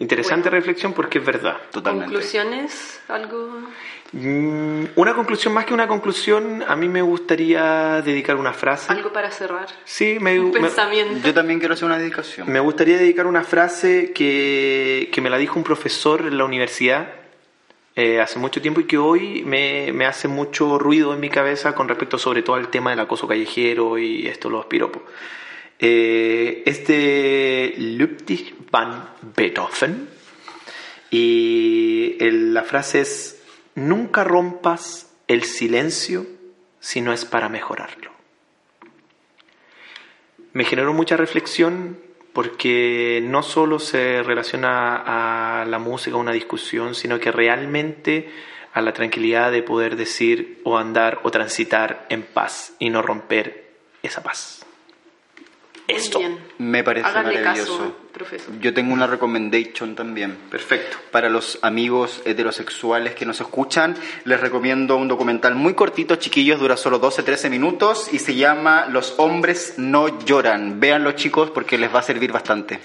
[0.00, 0.56] Interesante Bueno.
[0.60, 1.58] reflexión porque es verdad.
[1.70, 2.06] Totalmente.
[2.12, 3.00] ¿Conclusiones?
[3.08, 3.60] ¿Algo?
[4.12, 8.90] Mm, Una conclusión, más que una conclusión, a mí me gustaría dedicar una frase.
[8.92, 9.68] ¿Algo para cerrar?
[9.84, 11.24] Sí, me, Un me- pensamiento.
[11.26, 12.50] Yo también quiero hacer una dedicación.
[12.50, 17.12] Me gustaría dedicar una frase que, que me la dijo un profesor en la universidad
[17.94, 21.74] eh, hace mucho tiempo y que hoy me, me hace mucho ruido en mi cabeza
[21.74, 25.02] con respecto sobre todo al tema del acoso callejero y esto, los piropos.
[25.80, 30.08] Eh, es de Ludwig van Beethoven
[31.10, 33.42] y la frase es,
[33.74, 36.26] nunca rompas el silencio
[36.80, 38.10] si no es para mejorarlo
[40.52, 41.98] me generó mucha reflexión
[42.32, 48.30] porque no solo se relaciona a la música, una discusión, sino que realmente
[48.72, 53.70] a la tranquilidad de poder decir o andar o transitar en paz y no romper
[54.02, 54.64] esa paz.
[55.96, 56.20] Esto.
[56.20, 56.40] Muy bien.
[56.58, 57.78] Me parece Háganle maravilloso.
[57.78, 58.58] caso, profesor.
[58.60, 60.36] Yo tengo una recommendation también.
[60.50, 60.96] Perfecto.
[61.10, 66.76] Para los amigos heterosexuales que nos escuchan, les recomiendo un documental muy cortito, chiquillos, dura
[66.76, 70.80] solo 12-13 minutos y se llama Los hombres no lloran.
[70.80, 72.78] Véanlo chicos porque les va a servir bastante.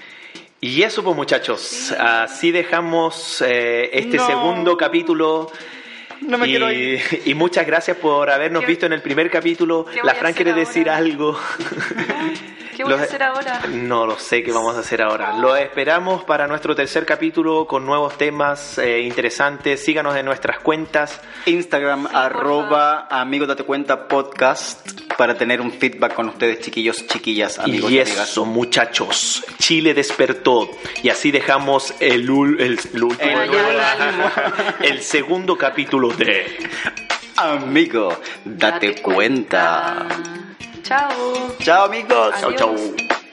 [0.61, 4.25] Y eso pues muchachos, así dejamos eh, este No.
[4.25, 5.51] segundo capítulo.
[6.21, 7.01] No me y, quiero ir.
[7.25, 9.85] y muchas gracias por habernos ¿Qué- visto en el primer capítulo.
[10.03, 10.97] La Fran quiere decir ahora?
[10.97, 11.37] algo.
[12.75, 13.61] ¿Qué voy Los- a hacer ahora?
[13.71, 15.37] No lo sé qué vamos a hacer ahora.
[15.37, 19.83] Lo esperamos para nuestro tercer capítulo con nuevos temas eh, interesantes.
[19.83, 21.21] Síganos en nuestras cuentas.
[21.45, 24.85] Instagram Sí, arroba amigos date cuenta podcast
[25.17, 28.29] para tener un feedback con ustedes chiquillos, chiquillas, amigos y, y amigas.
[28.29, 29.43] eso, muchachos.
[29.57, 30.69] Chile despertó.
[31.01, 33.31] Y así dejamos el, ul- el, el último,
[34.81, 36.57] el segundo capítulo de
[37.37, 40.05] Amigo, date, cuenta.
[40.85, 41.09] Chao.
[41.59, 42.39] Chao amigos.
[42.39, 42.59] Chau, Adiós.
[42.59, 43.24] chau.